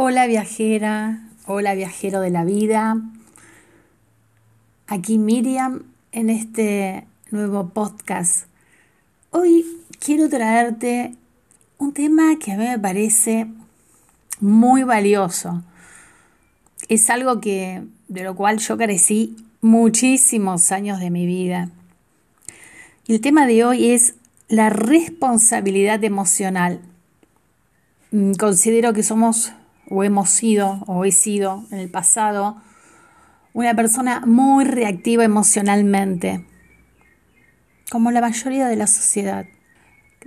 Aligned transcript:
Hola 0.00 0.28
viajera, 0.28 1.18
hola 1.44 1.74
viajero 1.74 2.20
de 2.20 2.30
la 2.30 2.44
vida. 2.44 3.02
Aquí 4.86 5.18
Miriam 5.18 5.82
en 6.12 6.30
este 6.30 7.04
nuevo 7.32 7.70
podcast. 7.70 8.46
Hoy 9.32 9.66
quiero 9.98 10.28
traerte 10.28 11.16
un 11.78 11.92
tema 11.94 12.38
que 12.38 12.52
a 12.52 12.56
mí 12.56 12.64
me 12.64 12.78
parece 12.78 13.48
muy 14.38 14.84
valioso. 14.84 15.64
Es 16.88 17.10
algo 17.10 17.40
que 17.40 17.82
de 18.06 18.22
lo 18.22 18.36
cual 18.36 18.58
yo 18.58 18.78
carecí 18.78 19.34
muchísimos 19.62 20.70
años 20.70 21.00
de 21.00 21.10
mi 21.10 21.26
vida. 21.26 21.70
El 23.08 23.20
tema 23.20 23.48
de 23.48 23.64
hoy 23.64 23.90
es 23.90 24.14
la 24.46 24.70
responsabilidad 24.70 26.04
emocional. 26.04 26.82
Mm, 28.12 28.34
considero 28.34 28.92
que 28.92 29.02
somos 29.02 29.54
o 29.90 30.04
hemos 30.04 30.30
sido 30.30 30.82
o 30.86 31.04
he 31.04 31.12
sido 31.12 31.64
en 31.70 31.78
el 31.78 31.90
pasado 31.90 32.56
una 33.52 33.74
persona 33.74 34.22
muy 34.26 34.64
reactiva 34.64 35.24
emocionalmente, 35.24 36.46
como 37.90 38.10
la 38.10 38.20
mayoría 38.20 38.68
de 38.68 38.76
la 38.76 38.86
sociedad, 38.86 39.46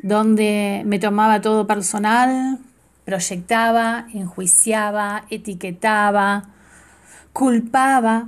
donde 0.04 0.84
me 0.86 1.00
tomaba 1.00 1.42
todo 1.42 1.68
personal, 1.68 2.60
proyectaba, 3.06 4.08
enjuiciaba, 4.14 5.26
etiquetaba, 5.30 6.50
culpaba 7.34 8.28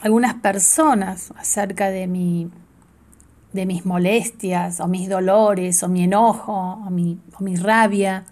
a 0.00 0.04
algunas 0.04 0.34
personas 0.34 1.32
acerca 1.36 1.90
de 1.90 2.06
mi 2.06 2.50
de 3.52 3.64
mis 3.64 3.86
molestias 3.86 4.78
o 4.78 4.88
mis 4.88 5.08
dolores 5.08 5.82
o 5.82 5.88
mi 5.88 6.04
enojo 6.04 6.52
o 6.52 6.90
mi, 6.90 7.18
o 7.38 7.42
mi 7.42 7.56
rabia 7.56 8.24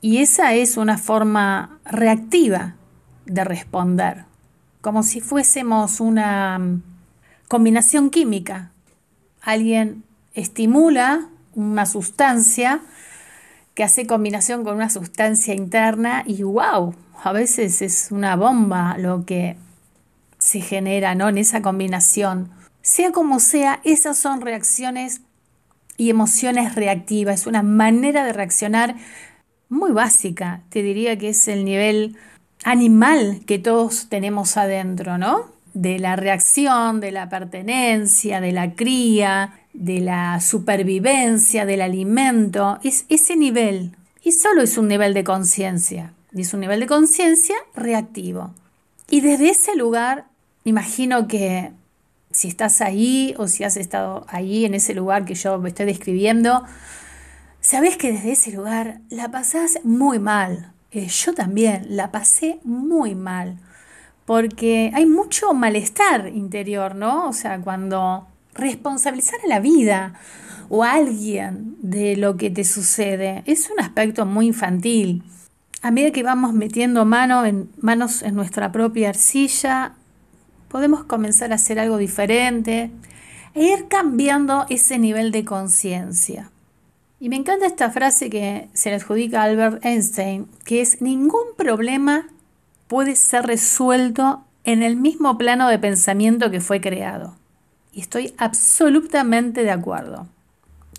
y 0.00 0.18
esa 0.18 0.54
es 0.54 0.76
una 0.76 0.98
forma 0.98 1.78
reactiva 1.84 2.74
de 3.26 3.44
responder, 3.44 4.24
como 4.80 5.02
si 5.02 5.20
fuésemos 5.20 6.00
una 6.00 6.58
mm, 6.58 6.82
combinación 7.48 8.10
química. 8.10 8.70
Alguien 9.42 10.04
estimula 10.34 11.28
una 11.54 11.86
sustancia 11.86 12.80
que 13.74 13.84
hace 13.84 14.06
combinación 14.06 14.64
con 14.64 14.76
una 14.76 14.90
sustancia 14.90 15.54
interna 15.54 16.24
y 16.26 16.42
wow, 16.42 16.94
a 17.22 17.32
veces 17.32 17.82
es 17.82 18.08
una 18.10 18.36
bomba 18.36 18.96
lo 18.98 19.24
que 19.24 19.56
se 20.38 20.60
genera 20.60 21.14
¿no? 21.14 21.28
en 21.28 21.38
esa 21.38 21.62
combinación. 21.62 22.50
Sea 22.82 23.12
como 23.12 23.40
sea, 23.40 23.80
esas 23.84 24.16
son 24.16 24.40
reacciones 24.40 25.20
y 25.96 26.08
emociones 26.08 26.74
reactivas, 26.74 27.42
es 27.42 27.46
una 27.46 27.62
manera 27.62 28.24
de 28.24 28.32
reaccionar 28.32 28.96
muy 29.70 29.92
básica, 29.92 30.62
te 30.68 30.82
diría 30.82 31.16
que 31.16 31.30
es 31.30 31.48
el 31.48 31.64
nivel 31.64 32.16
animal 32.64 33.40
que 33.46 33.58
todos 33.58 34.08
tenemos 34.08 34.56
adentro, 34.56 35.16
¿no? 35.16 35.46
De 35.72 35.98
la 35.98 36.16
reacción, 36.16 37.00
de 37.00 37.12
la 37.12 37.28
pertenencia, 37.28 38.40
de 38.40 38.52
la 38.52 38.74
cría, 38.74 39.54
de 39.72 40.00
la 40.00 40.40
supervivencia, 40.40 41.64
del 41.64 41.80
alimento, 41.80 42.78
es 42.82 43.06
ese 43.08 43.36
nivel. 43.36 43.92
Y 44.22 44.32
solo 44.32 44.62
es 44.62 44.76
un 44.76 44.88
nivel 44.88 45.14
de 45.14 45.24
conciencia, 45.24 46.12
es 46.36 46.52
un 46.52 46.60
nivel 46.60 46.80
de 46.80 46.86
conciencia 46.86 47.56
reactivo. 47.74 48.52
Y 49.08 49.20
desde 49.20 49.50
ese 49.50 49.76
lugar, 49.76 50.26
imagino 50.64 51.28
que 51.28 51.70
si 52.32 52.48
estás 52.48 52.80
ahí 52.80 53.34
o 53.38 53.48
si 53.48 53.64
has 53.64 53.76
estado 53.76 54.26
ahí 54.28 54.64
en 54.64 54.74
ese 54.74 54.94
lugar 54.94 55.24
que 55.24 55.34
yo 55.34 55.58
me 55.58 55.68
estoy 55.68 55.86
describiendo, 55.86 56.64
Sabes 57.60 57.98
que 57.98 58.12
desde 58.12 58.32
ese 58.32 58.52
lugar 58.52 59.00
la 59.10 59.30
pasás 59.30 59.80
muy 59.84 60.18
mal. 60.18 60.72
Eh, 60.92 61.08
yo 61.08 61.34
también 61.34 61.86
la 61.90 62.10
pasé 62.10 62.58
muy 62.64 63.14
mal. 63.14 63.58
Porque 64.24 64.90
hay 64.94 65.04
mucho 65.04 65.52
malestar 65.52 66.28
interior, 66.28 66.94
¿no? 66.94 67.28
O 67.28 67.32
sea, 67.34 67.60
cuando 67.60 68.26
responsabilizar 68.54 69.40
a 69.44 69.48
la 69.48 69.60
vida 69.60 70.14
o 70.70 70.84
a 70.84 70.92
alguien 70.92 71.76
de 71.82 72.16
lo 72.16 72.36
que 72.36 72.50
te 72.50 72.64
sucede 72.64 73.42
es 73.44 73.70
un 73.70 73.80
aspecto 73.80 74.24
muy 74.24 74.46
infantil. 74.46 75.22
A 75.82 75.90
medida 75.90 76.12
que 76.12 76.22
vamos 76.22 76.54
metiendo 76.54 77.04
mano 77.04 77.44
en, 77.44 77.70
manos 77.80 78.22
en 78.22 78.34
nuestra 78.34 78.72
propia 78.72 79.10
arcilla, 79.10 79.94
podemos 80.68 81.04
comenzar 81.04 81.52
a 81.52 81.56
hacer 81.56 81.78
algo 81.78 81.98
diferente 81.98 82.90
e 83.54 83.64
ir 83.64 83.88
cambiando 83.88 84.64
ese 84.70 84.98
nivel 84.98 85.30
de 85.30 85.44
conciencia. 85.44 86.50
Y 87.22 87.28
me 87.28 87.36
encanta 87.36 87.66
esta 87.66 87.90
frase 87.90 88.30
que 88.30 88.70
se 88.72 88.88
le 88.88 88.96
adjudica 88.96 89.42
a 89.42 89.44
Albert 89.44 89.84
Einstein, 89.84 90.48
que 90.64 90.80
es 90.80 91.02
ningún 91.02 91.54
problema 91.54 92.26
puede 92.88 93.14
ser 93.14 93.44
resuelto 93.44 94.42
en 94.64 94.82
el 94.82 94.96
mismo 94.96 95.36
plano 95.36 95.68
de 95.68 95.78
pensamiento 95.78 96.50
que 96.50 96.62
fue 96.62 96.80
creado. 96.80 97.36
Y 97.92 98.00
estoy 98.00 98.32
absolutamente 98.38 99.64
de 99.64 99.70
acuerdo. 99.70 100.28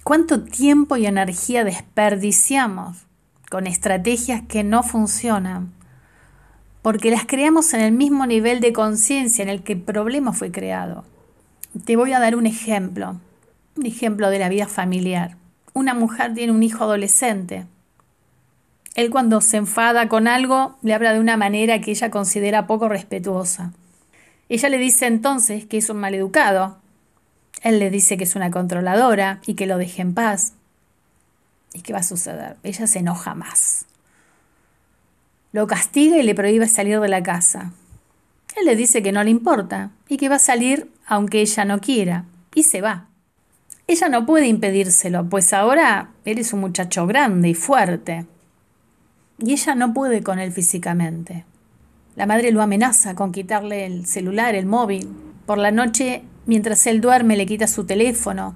¿Cuánto 0.03 0.43
tiempo 0.43 0.95
y 0.95 1.07
energía 1.07 1.63
desperdiciamos 1.63 2.97
con 3.49 3.65
estrategias 3.65 4.43
que 4.47 4.63
no 4.63 4.83
funcionan? 4.83 5.73
Porque 6.83 7.09
las 7.09 7.25
creamos 7.25 7.73
en 7.73 7.81
el 7.81 7.93
mismo 7.93 8.27
nivel 8.27 8.59
de 8.59 8.73
conciencia 8.73 9.41
en 9.41 9.49
el 9.49 9.63
que 9.63 9.73
el 9.73 9.81
problema 9.81 10.33
fue 10.33 10.51
creado. 10.51 11.03
Te 11.83 11.95
voy 11.95 12.13
a 12.13 12.19
dar 12.19 12.35
un 12.35 12.45
ejemplo, 12.45 13.19
un 13.75 13.85
ejemplo 13.87 14.29
de 14.29 14.37
la 14.37 14.49
vida 14.49 14.67
familiar 14.67 15.40
una 15.73 15.93
mujer 15.93 16.33
tiene 16.33 16.53
un 16.53 16.63
hijo 16.63 16.83
adolescente. 16.83 17.65
Él 18.95 19.09
cuando 19.09 19.39
se 19.41 19.57
enfada 19.57 20.09
con 20.09 20.27
algo 20.27 20.77
le 20.81 20.93
habla 20.93 21.13
de 21.13 21.19
una 21.19 21.37
manera 21.37 21.79
que 21.79 21.91
ella 21.91 22.11
considera 22.11 22.67
poco 22.67 22.89
respetuosa. 22.89 23.71
Ella 24.49 24.69
le 24.69 24.77
dice 24.77 25.07
entonces 25.07 25.65
que 25.65 25.77
es 25.77 25.89
un 25.89 25.97
maleducado. 25.97 26.77
Él 27.61 27.79
le 27.79 27.89
dice 27.89 28.17
que 28.17 28.25
es 28.25 28.35
una 28.35 28.51
controladora 28.51 29.39
y 29.45 29.53
que 29.53 29.65
lo 29.65 29.77
deje 29.77 30.01
en 30.01 30.13
paz. 30.13 30.53
¿Y 31.73 31.81
qué 31.81 31.93
va 31.93 31.99
a 31.99 32.03
suceder? 32.03 32.57
Ella 32.63 32.85
se 32.85 32.99
enoja 32.99 33.33
más. 33.33 33.85
Lo 35.53 35.67
castiga 35.67 36.17
y 36.17 36.23
le 36.23 36.35
prohíbe 36.35 36.67
salir 36.67 36.99
de 36.99 37.07
la 37.07 37.23
casa. 37.23 37.71
Él 38.57 38.65
le 38.65 38.75
dice 38.75 39.01
que 39.01 39.13
no 39.13 39.23
le 39.23 39.29
importa 39.29 39.91
y 40.09 40.17
que 40.17 40.27
va 40.27 40.35
a 40.35 40.39
salir 40.39 40.91
aunque 41.05 41.41
ella 41.41 41.63
no 41.63 41.79
quiera. 41.79 42.25
Y 42.53 42.63
se 42.63 42.81
va. 42.81 43.05
Ella 43.87 44.09
no 44.09 44.25
puede 44.25 44.47
impedírselo, 44.47 45.27
pues 45.29 45.53
ahora 45.53 46.11
eres 46.25 46.53
un 46.53 46.61
muchacho 46.61 47.07
grande 47.07 47.49
y 47.49 47.53
fuerte. 47.53 48.25
Y 49.39 49.53
ella 49.53 49.75
no 49.75 49.93
puede 49.93 50.23
con 50.23 50.39
él 50.39 50.51
físicamente. 50.51 51.45
La 52.15 52.25
madre 52.25 52.51
lo 52.51 52.61
amenaza 52.61 53.15
con 53.15 53.31
quitarle 53.31 53.85
el 53.85 54.05
celular, 54.05 54.55
el 54.55 54.65
móvil. 54.65 55.09
Por 55.45 55.57
la 55.57 55.71
noche, 55.71 56.23
mientras 56.45 56.85
él 56.87 57.01
duerme, 57.01 57.37
le 57.37 57.45
quita 57.45 57.67
su 57.67 57.85
teléfono. 57.85 58.55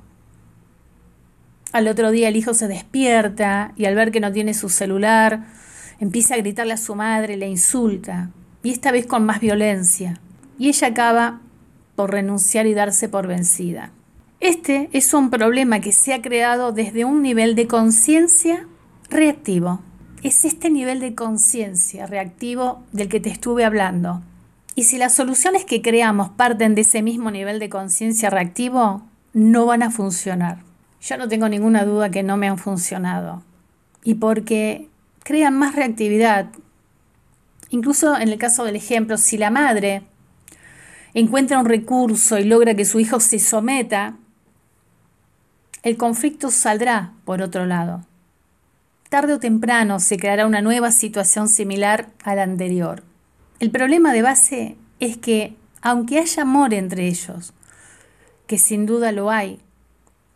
Al 1.71 1.87
otro 1.87 2.11
día 2.11 2.29
el 2.29 2.35
hijo 2.35 2.53
se 2.53 2.67
despierta 2.67 3.73
y 3.75 3.85
al 3.85 3.95
ver 3.95 4.11
que 4.11 4.19
no 4.19 4.31
tiene 4.31 4.53
su 4.53 4.69
celular, 4.69 5.45
empieza 5.99 6.35
a 6.35 6.37
gritarle 6.37 6.73
a 6.73 6.77
su 6.77 6.95
madre, 6.95 7.37
le 7.37 7.47
insulta, 7.47 8.29
y 8.63 8.71
esta 8.71 8.91
vez 8.91 9.05
con 9.05 9.25
más 9.25 9.39
violencia. 9.41 10.19
Y 10.57 10.69
ella 10.69 10.87
acaba 10.87 11.41
por 11.95 12.11
renunciar 12.11 12.65
y 12.67 12.73
darse 12.73 13.09
por 13.09 13.27
vencida. 13.27 13.91
Este 14.47 14.89
es 14.93 15.11
un 15.15 15.31
problema 15.31 15.79
que 15.79 15.91
se 15.91 16.13
ha 16.13 16.21
creado 16.21 16.71
desde 16.71 17.03
un 17.03 17.23
nivel 17.23 17.55
de 17.55 17.65
conciencia 17.65 18.67
reactivo. 19.09 19.81
Es 20.21 20.45
este 20.45 20.69
nivel 20.69 20.99
de 20.99 21.15
conciencia 21.15 22.05
reactivo 22.05 22.83
del 22.91 23.09
que 23.09 23.19
te 23.19 23.31
estuve 23.31 23.65
hablando. 23.65 24.21
Y 24.75 24.83
si 24.83 24.99
las 24.99 25.15
soluciones 25.15 25.65
que 25.65 25.81
creamos 25.81 26.29
parten 26.29 26.75
de 26.75 26.81
ese 26.81 27.01
mismo 27.01 27.31
nivel 27.31 27.57
de 27.57 27.69
conciencia 27.69 28.29
reactivo, 28.29 29.01
no 29.33 29.65
van 29.65 29.81
a 29.81 29.89
funcionar. 29.89 30.59
Yo 31.01 31.17
no 31.17 31.27
tengo 31.27 31.49
ninguna 31.49 31.83
duda 31.83 32.11
que 32.11 32.21
no 32.21 32.37
me 32.37 32.47
han 32.47 32.59
funcionado. 32.59 33.41
Y 34.03 34.13
porque 34.13 34.89
crean 35.23 35.57
más 35.57 35.73
reactividad. 35.73 36.49
Incluso 37.71 38.15
en 38.15 38.29
el 38.29 38.37
caso 38.37 38.63
del 38.63 38.75
ejemplo, 38.75 39.17
si 39.17 39.39
la 39.39 39.49
madre 39.49 40.03
encuentra 41.15 41.57
un 41.57 41.65
recurso 41.65 42.37
y 42.37 42.43
logra 42.43 42.75
que 42.75 42.85
su 42.85 42.99
hijo 42.99 43.19
se 43.19 43.39
someta, 43.39 44.19
el 45.85 45.97
conflicto 45.97 46.49
saldrá 46.49 47.13
por 47.25 47.43
otro 47.43 47.67
lado. 47.67 48.03
Tarde 49.09 49.33
o 49.33 49.39
temprano 49.39 49.99
se 49.99 50.17
creará 50.17 50.47
una 50.47 50.63
nueva 50.63 50.91
situación 50.91 51.47
similar 51.47 52.09
a 52.23 52.33
la 52.33 52.41
anterior. 52.41 53.03
El 53.59 53.69
problema 53.69 54.11
de 54.11 54.23
base 54.23 54.77
es 54.99 55.15
que, 55.15 55.55
aunque 55.83 56.17
haya 56.17 56.41
amor 56.41 56.73
entre 56.73 57.07
ellos, 57.07 57.53
que 58.47 58.57
sin 58.57 58.87
duda 58.87 59.11
lo 59.11 59.29
hay, 59.29 59.59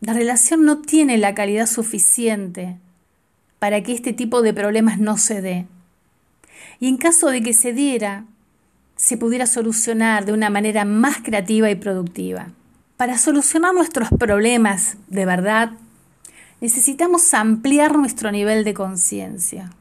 la 0.02 0.14
relación 0.14 0.66
no 0.66 0.82
tiene 0.84 1.18
la 1.18 1.34
calidad 1.34 1.66
suficiente 1.66 2.78
para 3.58 3.82
que 3.82 3.94
este 3.94 4.14
tipo 4.14 4.44
de 4.44 4.54
problemas 4.54 5.00
no 5.00 5.18
se 5.18 5.42
dé. 5.42 5.66
Y 6.80 6.90
en 6.90 6.98
caso 6.98 7.30
de 7.30 7.42
que 7.42 7.54
se 7.54 7.74
diera, 7.74 8.26
se 8.96 9.18
pudiera 9.18 9.48
solucionar 9.48 10.26
de 10.26 10.34
una 10.34 10.52
manera 10.52 10.86
más 10.86 11.18
creativa 11.24 11.72
y 11.72 11.76
productiva. 11.76 12.50
Para 13.00 13.18
solucionar 13.18 13.74
nuestros 13.74 14.10
problemas 14.10 14.98
de 15.08 15.26
verdad, 15.26 15.72
necesitamos 16.60 17.34
ampliar 17.34 17.98
nuestro 17.98 18.30
nivel 18.30 18.66
de 18.66 18.74
conciencia. 18.74 19.72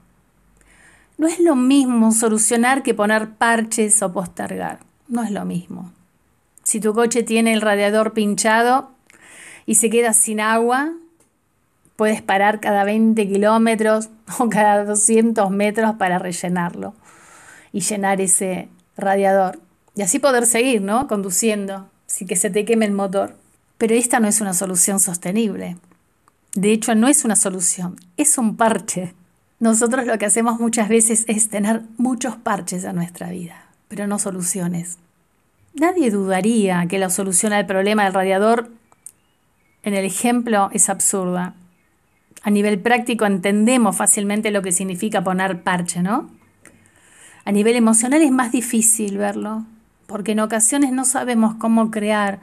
No 1.17 1.27
es 1.27 1.41
lo 1.41 1.57
mismo 1.57 2.13
solucionar 2.13 2.85
que 2.85 2.95
poner 2.95 3.31
parches 3.31 4.01
o 4.03 4.13
postergar. 4.13 4.79
No 5.09 5.25
es 5.25 5.33
lo 5.33 5.45
mismo. 5.45 5.91
Si 6.63 6.79
tu 6.79 6.95
coche 6.95 7.25
tiene 7.25 7.53
el 7.55 7.61
radiador 7.61 8.13
pinchado 8.13 8.93
y 9.67 9.75
se 9.75 9.91
queda 9.91 10.13
sin 10.13 10.39
agua, 10.39 10.93
puedes 11.97 12.23
parar 12.23 12.61
cada 12.61 12.85
20 12.85 13.27
kilómetros 13.27 14.11
o 14.39 14.49
cada 14.49 14.85
200 14.85 15.51
metros 15.51 15.97
para 15.97 16.21
rellenarlo 16.21 16.95
y 17.73 17.81
llenar 17.81 18.21
ese 18.21 18.69
radiador. 18.97 19.59
Y 19.97 20.03
así 20.03 20.21
poder 20.21 20.47
seguir, 20.47 20.83
¿no? 20.83 21.09
Conduciendo, 21.09 21.91
sin 22.09 22.27
que 22.27 22.35
se 22.35 22.51
te 22.51 22.65
queme 22.65 22.87
el 22.87 22.93
motor. 22.93 23.37
Pero 23.77 23.95
esta 23.95 24.19
no 24.19 24.27
es 24.27 24.41
una 24.41 24.55
solución 24.55 24.99
sostenible. 24.99 25.77
De 26.55 26.73
hecho, 26.73 26.97
no 26.97 27.07
es 27.07 27.25
una 27.25 27.37
solución, 27.37 27.95
es 28.17 28.39
un 28.39 28.57
parche. 28.57 29.15
Nosotros 29.61 30.07
lo 30.07 30.19
que 30.19 30.27
hacemos 30.27 30.59
muchas 30.59 30.89
veces 30.89 31.25
es 31.29 31.49
tener 31.49 31.83
muchos 31.97 32.35
parches 32.37 32.83
en 32.83 32.97
nuestra 32.97 33.31
vida, 33.31 33.67
pero 33.87 34.09
no 34.09 34.19
soluciones. 34.19 34.99
Nadie 35.75 36.11
dudaría 36.11 36.87
que 36.89 36.99
la 36.99 37.11
solución 37.11 37.53
al 37.53 37.67
problema 37.67 38.05
del 38.05 38.15
radiador 38.15 38.71
en 39.85 39.95
el 39.95 40.05
ejemplo 40.05 40.71
es 40.73 40.89
absurda. 40.89 41.55
A 42.43 42.51
nivel 42.51 42.81
práctico 42.81 43.27
entendemos 43.27 43.97
fácilmente 43.97 44.51
lo 44.51 44.63
que 44.63 44.73
significa 44.73 45.23
poner 45.23 45.63
parche, 45.63 46.03
¿no? 46.03 46.31
A 47.45 47.53
nivel 47.53 47.77
emocional 47.77 48.23
es 48.23 48.31
más 48.31 48.53
difícil 48.53 49.19
verlo, 49.19 49.65
porque 50.09 50.33
en 50.33 50.41
ocasiones 50.41 50.91
no 50.91 51.05
sabemos 51.05 51.57
cómo 51.57 51.91
crear 51.91 52.41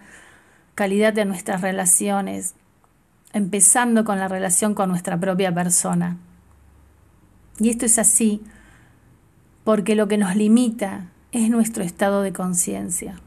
calidad 0.75 1.13
de 1.13 1.25
nuestras 1.25 1.61
relaciones, 1.61 2.53
empezando 3.33 4.05
con 4.05 4.19
la 4.19 4.27
relación 4.27 4.75
con 4.75 4.87
nuestra 4.87 5.19
propia 5.19 5.51
persona. 5.51 6.15
Y 7.57 7.71
esto 7.71 7.87
es 7.87 7.97
así 7.97 8.43
porque 9.63 9.95
lo 9.95 10.07
que 10.07 10.19
nos 10.19 10.35
limita 10.35 11.07
es 11.31 11.49
nuestro 11.49 11.83
estado 11.83 12.21
de 12.21 12.33
conciencia. 12.33 13.19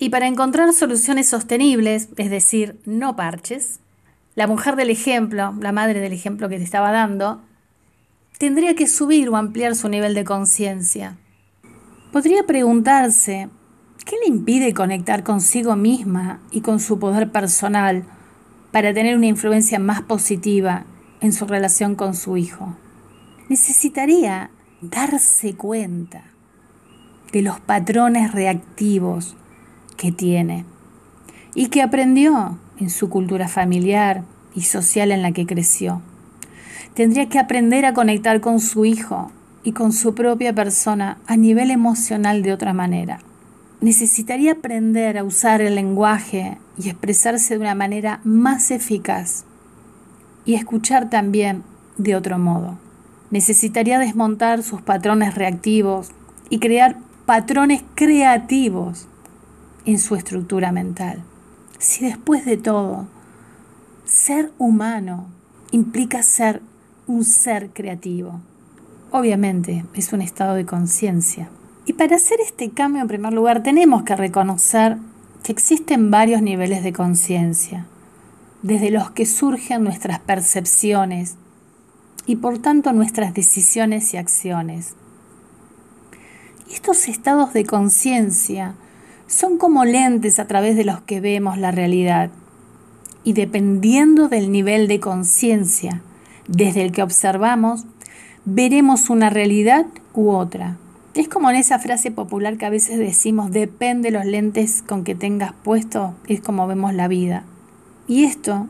Y 0.00 0.08
para 0.08 0.26
encontrar 0.26 0.72
soluciones 0.72 1.28
sostenibles, 1.28 2.08
es 2.16 2.30
decir, 2.30 2.80
no 2.86 3.14
parches, 3.14 3.78
la 4.34 4.48
mujer 4.48 4.74
del 4.74 4.90
ejemplo, 4.90 5.54
la 5.60 5.70
madre 5.70 6.00
del 6.00 6.12
ejemplo 6.12 6.48
que 6.48 6.58
te 6.58 6.64
estaba 6.64 6.90
dando, 6.90 7.42
tendría 8.38 8.74
que 8.74 8.88
subir 8.88 9.28
o 9.28 9.36
ampliar 9.36 9.76
su 9.76 9.88
nivel 9.88 10.14
de 10.14 10.24
conciencia. 10.24 11.16
Podría 12.10 12.44
preguntarse, 12.44 13.50
¿qué 14.04 14.16
le 14.22 14.28
impide 14.28 14.74
conectar 14.74 15.22
consigo 15.22 15.76
misma 15.76 16.40
y 16.50 16.60
con 16.60 16.80
su 16.80 16.98
poder 16.98 17.30
personal 17.30 18.04
para 18.72 18.92
tener 18.94 19.16
una 19.16 19.26
influencia 19.26 19.78
más 19.78 20.02
positiva 20.02 20.84
en 21.20 21.32
su 21.32 21.46
relación 21.46 21.94
con 21.94 22.14
su 22.14 22.36
hijo? 22.36 22.74
necesitaría 23.48 24.50
darse 24.80 25.54
cuenta 25.54 26.24
de 27.32 27.42
los 27.42 27.60
patrones 27.60 28.32
reactivos 28.32 29.36
que 29.96 30.12
tiene 30.12 30.64
y 31.54 31.68
que 31.68 31.82
aprendió 31.82 32.58
en 32.78 32.90
su 32.90 33.08
cultura 33.08 33.48
familiar 33.48 34.24
y 34.54 34.62
social 34.62 35.12
en 35.12 35.22
la 35.22 35.32
que 35.32 35.46
creció. 35.46 36.00
Tendría 36.94 37.28
que 37.28 37.38
aprender 37.38 37.86
a 37.86 37.94
conectar 37.94 38.40
con 38.40 38.60
su 38.60 38.84
hijo 38.84 39.30
y 39.62 39.72
con 39.72 39.92
su 39.92 40.14
propia 40.14 40.52
persona 40.52 41.18
a 41.26 41.36
nivel 41.36 41.70
emocional 41.70 42.42
de 42.42 42.52
otra 42.52 42.72
manera. 42.72 43.20
Necesitaría 43.84 44.52
aprender 44.52 45.18
a 45.18 45.24
usar 45.24 45.60
el 45.60 45.74
lenguaje 45.74 46.58
y 46.76 46.88
expresarse 46.88 47.54
de 47.54 47.60
una 47.60 47.74
manera 47.74 48.20
más 48.24 48.70
eficaz 48.70 49.44
y 50.44 50.54
escuchar 50.54 51.10
también 51.10 51.62
de 51.98 52.16
otro 52.16 52.38
modo 52.38 52.78
necesitaría 53.34 53.98
desmontar 53.98 54.62
sus 54.62 54.80
patrones 54.80 55.34
reactivos 55.34 56.12
y 56.50 56.60
crear 56.60 56.98
patrones 57.26 57.82
creativos 57.96 59.08
en 59.84 59.98
su 59.98 60.14
estructura 60.14 60.70
mental. 60.70 61.24
Si 61.78 62.04
después 62.04 62.44
de 62.44 62.56
todo, 62.56 63.08
ser 64.04 64.52
humano 64.56 65.26
implica 65.72 66.22
ser 66.22 66.62
un 67.08 67.24
ser 67.24 67.70
creativo, 67.70 68.40
obviamente 69.10 69.84
es 69.94 70.12
un 70.12 70.22
estado 70.22 70.54
de 70.54 70.64
conciencia. 70.64 71.48
Y 71.86 71.94
para 71.94 72.16
hacer 72.16 72.38
este 72.40 72.70
cambio, 72.70 73.02
en 73.02 73.08
primer 73.08 73.32
lugar, 73.32 73.62
tenemos 73.62 74.04
que 74.04 74.16
reconocer 74.16 74.96
que 75.42 75.52
existen 75.52 76.10
varios 76.10 76.40
niveles 76.40 76.82
de 76.82 76.92
conciencia, 76.92 77.86
desde 78.62 78.90
los 78.90 79.10
que 79.10 79.26
surgen 79.26 79.84
nuestras 79.84 80.18
percepciones, 80.20 81.36
y 82.26 82.36
por 82.36 82.58
tanto 82.58 82.92
nuestras 82.92 83.34
decisiones 83.34 84.14
y 84.14 84.16
acciones. 84.16 84.94
Estos 86.72 87.08
estados 87.08 87.52
de 87.52 87.66
conciencia 87.66 88.74
son 89.26 89.58
como 89.58 89.84
lentes 89.84 90.38
a 90.38 90.46
través 90.46 90.76
de 90.76 90.84
los 90.84 91.00
que 91.02 91.20
vemos 91.20 91.58
la 91.58 91.70
realidad. 91.70 92.30
Y 93.22 93.32
dependiendo 93.34 94.28
del 94.28 94.50
nivel 94.50 94.88
de 94.88 95.00
conciencia 95.00 96.02
desde 96.48 96.82
el 96.82 96.92
que 96.92 97.02
observamos, 97.02 97.84
veremos 98.44 99.10
una 99.10 99.30
realidad 99.30 99.86
u 100.14 100.30
otra. 100.30 100.78
Es 101.14 101.28
como 101.28 101.48
en 101.48 101.54
esa 101.54 101.78
frase 101.78 102.10
popular 102.10 102.56
que 102.56 102.66
a 102.66 102.70
veces 102.70 102.98
decimos, 102.98 103.52
depende 103.52 104.10
de 104.10 104.18
los 104.18 104.26
lentes 104.26 104.82
con 104.82 105.04
que 105.04 105.14
tengas 105.14 105.52
puesto, 105.52 106.16
es 106.26 106.40
como 106.40 106.66
vemos 106.66 106.92
la 106.92 107.06
vida. 107.06 107.44
Y 108.08 108.24
esto 108.24 108.66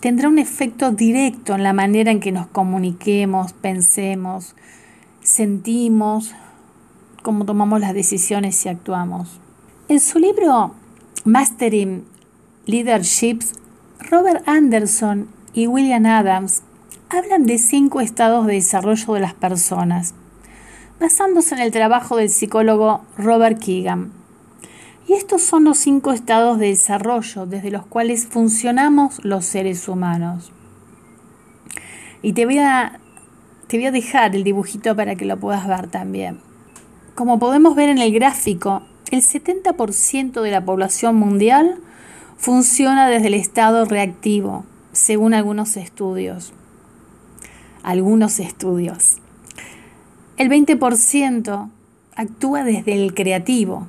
tendrá 0.00 0.28
un 0.28 0.38
efecto 0.38 0.92
directo 0.92 1.54
en 1.54 1.62
la 1.62 1.74
manera 1.74 2.10
en 2.10 2.20
que 2.20 2.32
nos 2.32 2.46
comuniquemos, 2.46 3.52
pensemos, 3.52 4.54
sentimos, 5.20 6.34
cómo 7.22 7.44
tomamos 7.44 7.80
las 7.80 7.92
decisiones 7.92 8.64
y 8.64 8.70
actuamos. 8.70 9.38
En 9.88 10.00
su 10.00 10.18
libro 10.18 10.74
Mastering 11.26 12.04
Leaderships, 12.64 13.52
Robert 13.98 14.42
Anderson 14.48 15.28
y 15.52 15.66
William 15.66 16.06
Adams 16.06 16.62
hablan 17.10 17.44
de 17.44 17.58
cinco 17.58 18.00
estados 18.00 18.46
de 18.46 18.54
desarrollo 18.54 19.12
de 19.12 19.20
las 19.20 19.34
personas, 19.34 20.14
basándose 21.00 21.54
en 21.54 21.60
el 21.60 21.72
trabajo 21.72 22.16
del 22.16 22.30
psicólogo 22.30 23.02
Robert 23.16 23.58
Keegan. 23.58 24.12
Y 25.06 25.12
estos 25.12 25.42
son 25.42 25.64
los 25.64 25.78
cinco 25.78 26.12
estados 26.12 26.58
de 26.58 26.68
desarrollo 26.68 27.46
desde 27.46 27.70
los 27.70 27.84
cuales 27.86 28.26
funcionamos 28.26 29.22
los 29.24 29.44
seres 29.44 29.86
humanos. 29.88 30.50
Y 32.22 32.32
te 32.32 32.46
voy 32.46 32.58
a, 32.58 33.00
te 33.66 33.76
voy 33.76 33.86
a 33.86 33.92
dejar 33.92 34.34
el 34.34 34.44
dibujito 34.44 34.96
para 34.96 35.14
que 35.14 35.26
lo 35.26 35.38
puedas 35.38 35.68
ver 35.68 35.88
también. 35.88 36.40
Como 37.14 37.38
podemos 37.38 37.76
ver 37.76 37.90
en 37.90 37.98
el 37.98 38.12
gráfico, 38.12 38.82
el 39.10 39.20
70% 39.22 40.40
de 40.40 40.50
la 40.50 40.64
población 40.64 41.16
mundial 41.16 41.78
funciona 42.38 43.08
desde 43.08 43.28
el 43.28 43.34
estado 43.34 43.84
reactivo, 43.84 44.64
según 44.92 45.34
algunos 45.34 45.76
estudios. 45.76 46.54
Algunos 47.82 48.40
estudios. 48.40 49.18
El 50.36 50.48
20% 50.48 51.70
actúa 52.16 52.64
desde 52.64 52.92
el 52.92 53.14
creativo, 53.14 53.86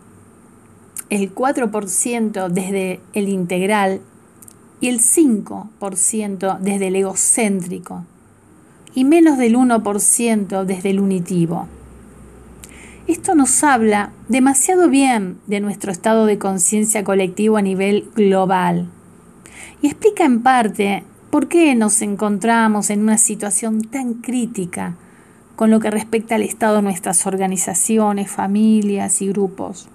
el 1.09 1.33
4% 1.33 2.49
desde 2.49 2.99
el 3.13 3.29
integral 3.29 4.01
y 4.79 4.89
el 4.89 4.99
5% 4.99 6.59
desde 6.59 6.87
el 6.87 6.97
egocéntrico 6.97 8.05
y 8.93 9.05
menos 9.05 9.39
del 9.39 9.55
1% 9.55 10.65
desde 10.65 10.91
el 10.91 10.99
unitivo. 10.99 11.67
Esto 13.07 13.33
nos 13.33 13.63
habla 13.63 14.11
demasiado 14.29 14.87
bien 14.87 15.39
de 15.47 15.61
nuestro 15.61 15.91
estado 15.91 16.27
de 16.27 16.37
conciencia 16.37 17.03
colectivo 17.03 17.57
a 17.57 17.63
nivel 17.63 18.11
global 18.15 18.87
y 19.81 19.87
explica 19.87 20.25
en 20.25 20.43
parte 20.43 21.05
por 21.31 21.47
qué 21.47 21.73
nos 21.73 22.03
encontramos 22.03 22.91
en 22.91 23.01
una 23.01 23.17
situación 23.17 23.81
tan 23.81 24.13
crítica 24.13 24.95
con 25.55 25.71
lo 25.71 25.79
que 25.79 25.91
respecta 25.91 26.35
al 26.35 26.43
estado 26.43 26.77
de 26.77 26.81
nuestras 26.81 27.25
organizaciones, 27.25 28.29
familias 28.29 29.21
y 29.21 29.29
grupos. 29.29 29.87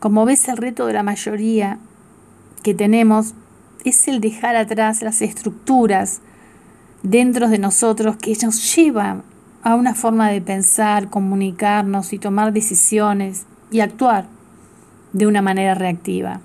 Como 0.00 0.24
ves, 0.24 0.48
el 0.48 0.56
reto 0.56 0.86
de 0.86 0.92
la 0.92 1.02
mayoría 1.02 1.78
que 2.62 2.74
tenemos 2.74 3.34
es 3.84 4.08
el 4.08 4.20
dejar 4.20 4.56
atrás 4.56 5.02
las 5.02 5.22
estructuras 5.22 6.20
dentro 7.02 7.48
de 7.48 7.58
nosotros 7.58 8.16
que 8.16 8.36
nos 8.42 8.74
llevan 8.74 9.22
a 9.62 9.74
una 9.74 9.94
forma 9.94 10.30
de 10.30 10.40
pensar, 10.40 11.08
comunicarnos 11.08 12.12
y 12.12 12.18
tomar 12.18 12.52
decisiones 12.52 13.46
y 13.70 13.80
actuar 13.80 14.26
de 15.12 15.26
una 15.26 15.42
manera 15.42 15.74
reactiva. 15.74 16.40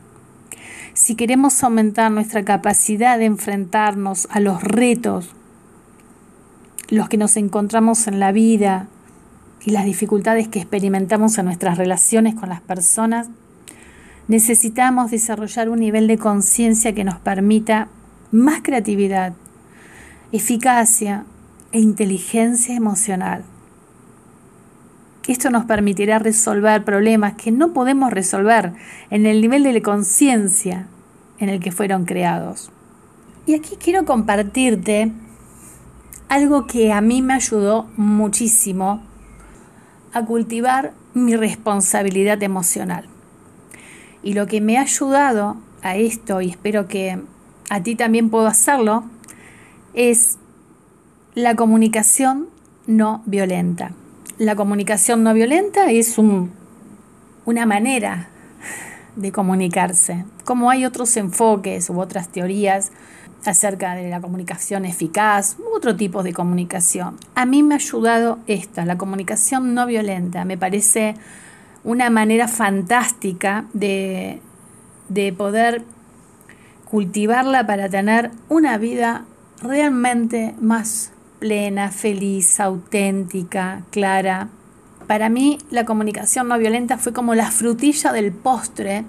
Si 0.94 1.16
queremos 1.16 1.64
aumentar 1.64 2.12
nuestra 2.12 2.44
capacidad 2.44 3.18
de 3.18 3.26
enfrentarnos 3.26 4.28
a 4.32 4.40
los 4.40 4.62
retos, 4.64 5.30
los 6.92 7.08
que 7.08 7.18
nos 7.18 7.38
encontramos 7.38 8.06
en 8.08 8.20
la 8.20 8.32
vida 8.34 8.88
y 9.64 9.72
las 9.72 9.86
dificultades 9.86 10.50
que 10.50 10.60
experimentamos 10.60 11.38
en 11.38 11.46
nuestras 11.46 11.78
relaciones 11.78 12.36
con 12.36 12.50
las 12.50 12.60
personas, 12.60 13.30
necesitamos 14.28 15.10
desarrollar 15.10 15.70
un 15.70 15.80
nivel 15.80 16.08
de 16.08 16.18
conciencia 16.18 16.94
que 16.94 17.06
nos 17.06 17.18
permita 17.18 17.88
más 18.32 18.62
creatividad, 18.62 19.34
eficacia 20.34 21.24
e 21.72 21.80
inteligencia 21.80 22.76
emocional. 22.76 23.46
Esto 25.28 25.50
nos 25.50 25.64
permitirá 25.64 26.20
resolver 26.20 26.84
problemas 26.84 27.36
que 27.36 27.52
no 27.52 27.72
podemos 27.72 28.12
resolver 28.12 28.74
en 29.10 29.26
el 29.26 29.40
nivel 29.40 29.64
de 29.64 29.82
conciencia 29.82 30.88
en 31.40 31.48
el 31.48 31.62
que 31.62 31.72
fueron 31.72 32.04
creados. 32.04 32.70
Y 33.46 33.54
aquí 33.54 33.78
quiero 33.80 34.04
compartirte 34.04 35.14
algo 36.32 36.66
que 36.66 36.94
a 36.94 37.02
mí 37.02 37.22
me 37.22 37.34
ayudó 37.34 37.90
muchísimo 37.98 39.02
a 40.14 40.24
cultivar 40.24 40.94
mi 41.14 41.36
responsabilidad 41.36 42.42
emocional. 42.42 43.10
Y 44.24 44.34
lo 44.34 44.48
que 44.48 44.62
me 44.62 44.78
ha 44.78 44.84
ayudado 44.84 45.58
a 45.82 45.98
esto, 45.98 46.40
y 46.40 46.52
espero 46.52 46.88
que 46.88 47.22
a 47.70 47.84
ti 47.84 47.96
también 47.96 48.30
puedo 48.30 48.48
hacerlo, 48.48 49.04
es 49.94 50.38
la 51.36 51.58
comunicación 51.58 52.48
no 52.88 53.24
violenta. 53.26 53.92
La 54.38 54.56
comunicación 54.56 55.24
no 55.24 55.34
violenta 55.34 55.92
es 55.92 56.18
una 56.18 57.66
manera 57.66 58.30
de 59.18 59.34
comunicarse, 59.34 60.24
como 60.46 60.70
hay 60.70 60.86
otros 60.86 61.18
enfoques 61.18 61.90
u 61.90 62.00
otras 62.00 62.30
teorías 62.30 62.94
acerca 63.46 63.96
de 63.96 64.10
la 64.10 64.22
comunicación 64.22 64.86
eficaz 64.86 65.58
otro 65.76 65.96
tipo 65.96 66.24
de 66.24 66.34
comunicación. 66.34 67.18
A 67.36 67.46
mí 67.46 67.64
me 67.64 67.76
ha 67.76 67.78
ayudado 67.78 68.40
esta, 68.48 68.86
la 68.86 68.98
comunicación 68.98 69.74
no 69.74 69.86
violenta. 69.86 70.46
Me 70.46 70.58
parece 70.58 71.16
una 71.84 72.10
manera 72.10 72.48
fantástica 72.48 73.66
de, 73.74 74.42
de 75.10 75.34
poder 75.34 75.84
cultivarla 76.86 77.66
para 77.66 77.90
tener 77.90 78.32
una 78.50 78.78
vida 78.78 79.26
realmente 79.62 80.54
más 80.60 81.12
plena, 81.40 81.90
feliz, 81.90 82.60
auténtica, 82.60 83.84
clara. 83.90 84.50
Para 85.08 85.30
mí 85.30 85.58
la 85.72 85.86
comunicación 85.86 86.48
no 86.48 86.58
violenta 86.60 86.98
fue 86.98 87.14
como 87.14 87.34
la 87.34 87.50
frutilla 87.50 88.12
del 88.12 88.32
postre 88.32 89.06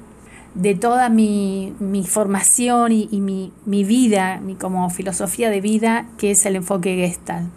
de 0.54 0.74
toda 0.74 1.08
mi, 1.08 1.74
formación 2.06 2.92
y, 2.92 3.08
mi, 3.20 3.52
mi, 3.64 3.84
vida, 3.84 4.40
mi 4.42 4.54
como 4.54 4.88
filosofía 4.90 5.50
de 5.50 5.60
vida, 5.60 6.06
que 6.18 6.32
es 6.32 6.44
el 6.46 6.56
enfoque 6.56 6.96
Gestalt. 6.96 7.48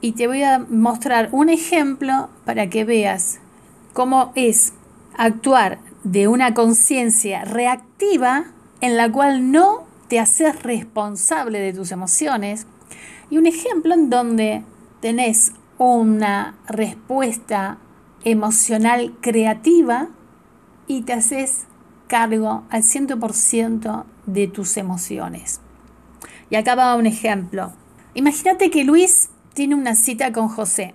Y 0.00 0.12
te 0.12 0.26
voy 0.26 0.42
a 0.42 0.58
mostrar 0.58 1.28
un 1.32 1.48
ejemplo 1.48 2.28
para 2.44 2.68
que 2.70 2.84
veas 2.84 3.38
cómo 3.92 4.32
es 4.34 4.72
actuar 5.16 5.78
de 6.04 6.28
una 6.28 6.54
conciencia 6.54 7.44
reactiva 7.44 8.46
en 8.80 8.96
la 8.96 9.12
cual 9.12 9.52
no 9.52 9.84
te 10.08 10.18
haces 10.18 10.62
responsable 10.62 11.60
de 11.60 11.72
tus 11.72 11.92
emociones. 11.92 12.66
Y 13.28 13.38
un 13.38 13.46
ejemplo 13.46 13.94
en 13.94 14.10
donde 14.10 14.64
tenés 15.00 15.52
una 15.78 16.56
respuesta 16.66 17.78
emocional 18.24 19.14
creativa 19.20 20.08
y 20.86 21.02
te 21.02 21.12
haces 21.12 21.66
cargo 22.10 22.64
al 22.70 22.82
100% 22.82 24.04
de 24.26 24.48
tus 24.48 24.76
emociones. 24.76 25.60
Y 26.50 26.56
acá 26.56 26.74
va 26.74 26.96
un 26.96 27.06
ejemplo. 27.06 27.72
Imagínate 28.14 28.70
que 28.70 28.82
Luis 28.82 29.30
tiene 29.54 29.76
una 29.76 29.94
cita 29.94 30.32
con 30.32 30.48
José. 30.48 30.94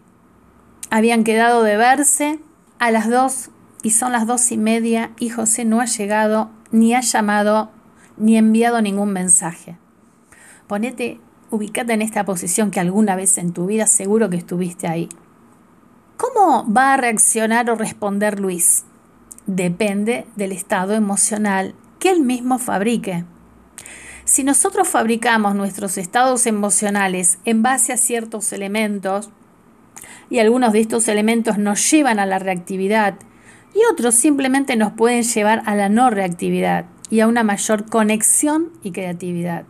Habían 0.92 1.24
quedado 1.24 1.64
de 1.64 1.78
verse 1.78 2.40
a 2.78 2.92
las 2.92 3.10
dos 3.10 3.50
y 3.82 3.92
son 3.92 4.12
las 4.12 4.28
dos 4.28 4.52
y 4.52 4.58
media 4.58 5.12
y 5.18 5.30
José 5.30 5.64
no 5.64 5.80
ha 5.80 5.86
llegado, 5.86 6.50
ni 6.72 6.94
ha 6.94 7.02
llamado, 7.02 7.72
ni 8.18 8.38
enviado 8.38 8.82
ningún 8.82 9.14
mensaje. 9.14 9.78
Ponete, 10.68 11.22
ubicate 11.50 11.94
en 11.94 12.02
esta 12.02 12.26
posición 12.26 12.72
que 12.72 12.82
alguna 12.82 13.16
vez 13.16 13.38
en 13.38 13.54
tu 13.54 13.68
vida 13.68 13.88
seguro 13.88 14.30
que 14.30 14.38
estuviste 14.38 14.88
ahí. 14.88 15.08
¿Cómo 16.18 16.66
va 16.72 16.94
a 16.94 16.98
reaccionar 16.98 17.70
o 17.70 17.76
responder 17.76 18.40
Luis? 18.40 18.84
Depende 19.48 20.26
del 20.36 20.52
estado 20.52 20.94
emocional 20.94 21.76
que 22.00 22.10
él 22.10 22.22
mismo 22.22 22.60
fabrique. 22.60 23.26
Si 24.24 24.44
nosotros 24.44 24.88
fabricamos 24.88 25.56
nuestros 25.56 25.98
estados 25.98 26.48
emocionales 26.48 27.38
en 27.46 27.62
base 27.62 27.94
a 27.94 27.98
ciertos 27.98 28.52
elementos, 28.54 29.30
y 30.30 30.40
algunos 30.40 30.74
de 30.74 30.80
estos 30.80 31.08
elementos 31.08 31.58
nos 31.58 31.92
llevan 31.92 32.20
a 32.20 32.26
la 32.26 32.40
reactividad, 32.40 33.16
y 33.76 33.80
otros 33.92 34.16
simplemente 34.16 34.76
nos 34.76 34.94
pueden 34.94 35.24
llevar 35.24 35.62
a 35.66 35.76
la 35.76 35.90
no 35.90 36.10
reactividad 36.10 36.86
y 37.10 37.20
a 37.20 37.28
una 37.28 37.44
mayor 37.44 37.88
conexión 37.88 38.72
y 38.84 38.92
creatividad. 38.92 39.66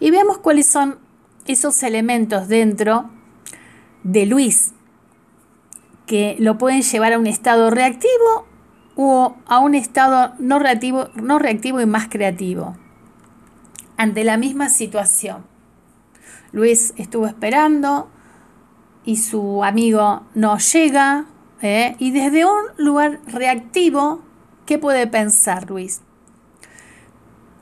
Y 0.00 0.10
veamos 0.10 0.38
cuáles 0.38 0.66
son 0.66 0.98
esos 1.46 1.82
elementos 1.82 2.48
dentro 2.48 3.10
de 4.04 4.26
Luis, 4.26 4.72
que 6.06 6.36
lo 6.38 6.56
pueden 6.56 6.82
llevar 6.82 7.12
a 7.12 7.18
un 7.18 7.26
estado 7.26 7.70
reactivo 7.70 8.46
o 8.94 9.36
a 9.46 9.58
un 9.58 9.74
estado 9.74 10.34
no 10.38 10.58
reactivo, 10.58 11.08
no 11.14 11.38
reactivo 11.38 11.80
y 11.80 11.86
más 11.86 12.08
creativo. 12.08 12.76
Ante 13.96 14.24
la 14.24 14.36
misma 14.36 14.68
situación, 14.68 15.44
Luis 16.52 16.94
estuvo 16.96 17.26
esperando 17.26 18.08
y 19.04 19.16
su 19.16 19.62
amigo 19.64 20.22
no 20.34 20.58
llega, 20.58 21.26
¿eh? 21.62 21.96
y 21.98 22.10
desde 22.10 22.44
un 22.44 22.62
lugar 22.76 23.20
reactivo, 23.26 24.22
¿qué 24.64 24.78
puede 24.78 25.06
pensar 25.06 25.68
Luis? 25.68 26.02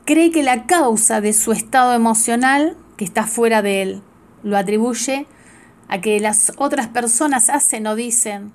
Cree 0.05 0.31
que 0.31 0.43
la 0.43 0.65
causa 0.65 1.19
de 1.19 1.33
su 1.33 1.51
estado 1.51 1.93
emocional, 1.93 2.77
que 2.95 3.05
está 3.05 3.25
fuera 3.25 3.61
de 3.61 3.81
él, 3.81 4.01
lo 4.43 4.57
atribuye 4.57 5.25
a 5.87 6.01
que 6.01 6.19
las 6.19 6.53
otras 6.57 6.87
personas 6.87 7.49
hacen 7.49 7.87
o 7.87 7.95
dicen 7.95 8.51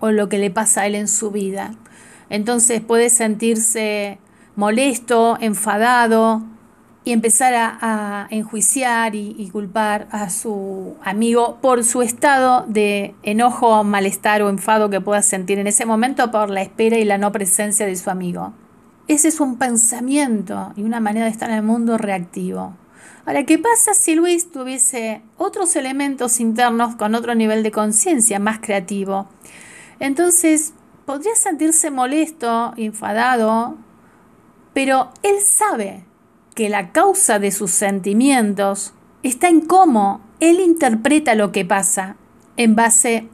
o 0.00 0.10
lo 0.10 0.28
que 0.28 0.38
le 0.38 0.50
pasa 0.50 0.82
a 0.82 0.86
él 0.86 0.96
en 0.96 1.08
su 1.08 1.30
vida. 1.30 1.74
Entonces 2.28 2.80
puede 2.80 3.08
sentirse 3.08 4.18
molesto, 4.56 5.38
enfadado 5.40 6.42
y 7.04 7.12
empezar 7.12 7.54
a, 7.54 8.26
enjuiciar 8.30 9.14
y, 9.14 9.34
y, 9.38 9.50
culpar 9.50 10.08
a 10.10 10.30
su 10.30 10.96
amigo 11.04 11.58
por 11.60 11.84
su 11.84 12.02
estado 12.02 12.64
de 12.68 13.14
enojo, 13.22 13.82
malestar 13.84 14.42
o 14.42 14.50
enfado 14.50 14.90
que 14.90 15.00
pueda 15.00 15.22
sentir 15.22 15.58
en 15.58 15.66
ese 15.66 15.84
momento 15.84 16.30
por 16.30 16.50
la 16.50 16.62
espera 16.62 16.98
y 16.98 17.04
la 17.04 17.18
no 17.18 17.32
presencia 17.32 17.86
de 17.86 17.96
su 17.96 18.10
amigo. 18.10 18.52
Ese 19.08 19.28
es 19.28 19.40
un 19.40 19.56
pensamiento 19.56 20.72
y 20.76 20.82
una 20.82 21.00
manera 21.00 21.26
de 21.26 21.32
estar 21.32 21.50
en 21.50 21.56
el 21.56 21.62
mundo 21.62 21.98
reactivo. 21.98 22.74
Ahora, 23.24 23.44
¿qué 23.44 23.56
pasa 23.56 23.94
si 23.94 24.16
Luis 24.16 24.50
tuviese 24.50 25.22
otros 25.36 25.76
elementos 25.76 26.40
internos 26.40 26.96
con 26.96 27.14
otro 27.14 27.36
nivel 27.36 27.62
de 27.62 27.70
conciencia 27.70 28.40
más 28.40 28.58
creativo? 28.58 29.28
Entonces, 30.00 30.74
podría 31.06 31.36
sentirse 31.36 31.92
molesto, 31.92 32.74
enfadado, 32.76 33.76
pero 34.74 35.12
él 35.22 35.36
sabe 35.40 36.04
que 36.56 36.68
la 36.68 36.90
causa 36.90 37.38
de 37.38 37.52
sus 37.52 37.70
sentimientos 37.70 38.92
está 39.22 39.48
en 39.48 39.60
cómo 39.60 40.20
él 40.40 40.58
interpreta 40.58 41.36
lo 41.36 41.52
que 41.52 41.64
pasa 41.64 42.16
en 42.56 42.74
base 42.74 43.28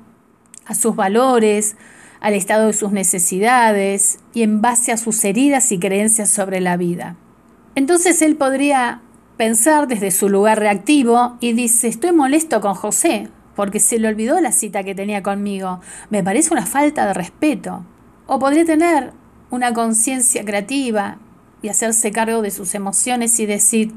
a 0.66 0.74
sus 0.74 0.96
valores, 0.96 1.76
al 2.20 2.34
estado 2.34 2.66
de 2.66 2.72
sus 2.74 2.92
necesidades 2.92 4.18
y 4.34 4.42
en 4.42 4.60
base 4.60 4.92
a 4.92 4.98
sus 4.98 5.24
heridas 5.24 5.72
y 5.72 5.78
creencias 5.78 6.28
sobre 6.28 6.60
la 6.60 6.76
vida. 6.76 7.16
Entonces 7.74 8.20
él 8.22 8.36
podría 8.36 9.00
pensar 9.38 9.88
desde 9.88 10.10
su 10.10 10.28
lugar 10.28 10.58
reactivo 10.58 11.38
y 11.40 11.54
dice, 11.54 11.88
estoy 11.88 12.12
molesto 12.12 12.60
con 12.60 12.74
José 12.74 13.30
porque 13.54 13.80
se 13.80 13.98
le 13.98 14.08
olvidó 14.08 14.40
la 14.40 14.52
cita 14.52 14.84
que 14.84 14.94
tenía 14.94 15.22
conmigo. 15.22 15.80
Me 16.10 16.22
parece 16.22 16.52
una 16.52 16.66
falta 16.66 17.06
de 17.06 17.14
respeto. 17.14 17.84
O 18.26 18.38
podría 18.38 18.64
tener 18.64 19.12
una 19.50 19.72
conciencia 19.72 20.44
creativa 20.44 21.18
y 21.62 21.68
hacerse 21.68 22.12
cargo 22.12 22.42
de 22.42 22.50
sus 22.50 22.74
emociones 22.74 23.40
y 23.40 23.46
decir, 23.46 23.92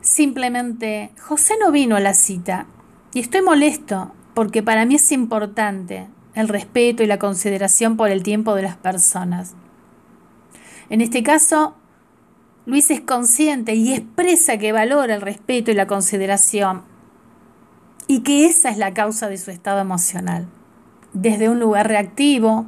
simplemente, 0.00 1.12
José 1.20 1.54
no 1.60 1.70
vino 1.70 1.96
a 1.96 2.00
la 2.00 2.14
cita 2.14 2.66
y 3.14 3.20
estoy 3.20 3.42
molesto 3.42 4.12
porque 4.34 4.62
para 4.62 4.84
mí 4.86 4.96
es 4.96 5.12
importante 5.12 6.08
el 6.34 6.48
respeto 6.48 7.02
y 7.02 7.06
la 7.06 7.18
consideración 7.18 7.96
por 7.96 8.10
el 8.10 8.22
tiempo 8.22 8.54
de 8.54 8.62
las 8.62 8.76
personas. 8.76 9.54
En 10.90 11.00
este 11.00 11.22
caso, 11.22 11.74
Luis 12.64 12.92
es 12.92 13.00
consciente 13.00 13.74
y 13.74 13.92
expresa 13.92 14.56
que 14.56 14.70
valora 14.70 15.16
el 15.16 15.20
respeto 15.20 15.72
y 15.72 15.74
la 15.74 15.88
consideración 15.88 16.82
y 18.06 18.20
que 18.20 18.46
esa 18.46 18.70
es 18.70 18.78
la 18.78 18.94
causa 18.94 19.28
de 19.28 19.36
su 19.36 19.50
estado 19.50 19.80
emocional. 19.80 20.46
Desde 21.12 21.48
un 21.48 21.58
lugar 21.58 21.88
reactivo, 21.88 22.66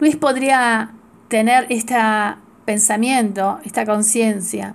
Luis 0.00 0.16
podría 0.16 0.92
tener 1.28 1.66
este 1.68 1.94
pensamiento, 2.64 3.60
esta 3.64 3.86
conciencia. 3.86 4.74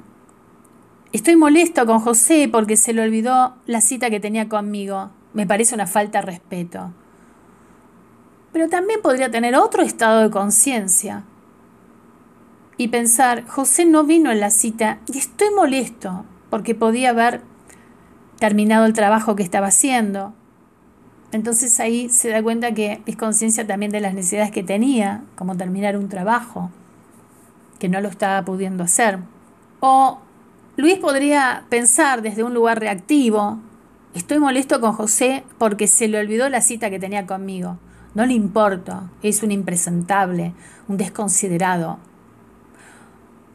Estoy 1.12 1.36
molesto 1.36 1.86
con 1.86 2.00
José 2.00 2.48
porque 2.50 2.78
se 2.78 2.94
le 2.94 3.02
olvidó 3.02 3.56
la 3.66 3.82
cita 3.82 4.10
que 4.10 4.22
tenía 4.22 4.48
conmigo. 4.48 5.12
Me 5.34 5.46
parece 5.46 5.76
una 5.76 5.88
falta 5.88 6.20
de 6.20 6.28
respeto. 6.28 6.94
Pero 8.54 8.70
también 8.70 9.02
podría 9.02 9.30
tener 9.30 9.56
otro 9.56 9.84
estado 9.84 10.22
de 10.22 10.32
conciencia 10.32 11.24
y 12.78 12.90
pensar, 12.90 13.46
José 13.48 13.86
no 13.86 14.04
vino 14.04 14.32
en 14.32 14.40
la 14.40 14.50
cita 14.50 15.00
y 15.08 15.18
estoy 15.18 15.48
molesto 15.56 16.26
porque 16.50 16.76
podía 16.76 17.12
haber 17.12 17.42
terminado 18.40 18.86
el 18.86 18.94
trabajo 18.94 19.36
que 19.36 19.44
estaba 19.44 19.68
haciendo. 19.68 20.34
Entonces 21.32 21.80
ahí 21.80 22.10
se 22.10 22.30
da 22.30 22.44
cuenta 22.44 22.74
que 22.74 23.02
es 23.06 23.16
conciencia 23.16 23.66
también 23.66 23.92
de 23.92 24.02
las 24.02 24.14
necesidades 24.14 24.52
que 24.52 24.64
tenía, 24.64 25.24
como 25.36 25.58
terminar 25.58 25.98
un 25.98 26.10
trabajo, 26.10 26.70
que 27.80 27.90
no 27.90 28.02
lo 28.02 28.10
estaba 28.10 28.44
pudiendo 28.44 28.84
hacer. 28.84 29.20
O 29.80 30.20
Luis 30.78 30.98
podría 30.98 31.64
pensar 31.70 32.22
desde 32.22 32.44
un 32.44 32.54
lugar 32.54 32.80
reactivo, 32.80 33.60
estoy 34.14 34.40
molesto 34.40 34.82
con 34.82 34.94
José 34.94 35.44
porque 35.58 35.88
se 35.88 36.08
le 36.08 36.20
olvidó 36.20 36.50
la 36.50 36.62
cita 36.62 36.90
que 36.90 37.00
tenía 37.00 37.26
conmigo. 37.26 37.78
No 38.14 38.26
le 38.26 38.34
importo, 38.34 39.10
es 39.24 39.44
un 39.44 39.52
impresentable, 39.52 40.54
un 40.88 40.98
desconsiderado. 40.98 42.00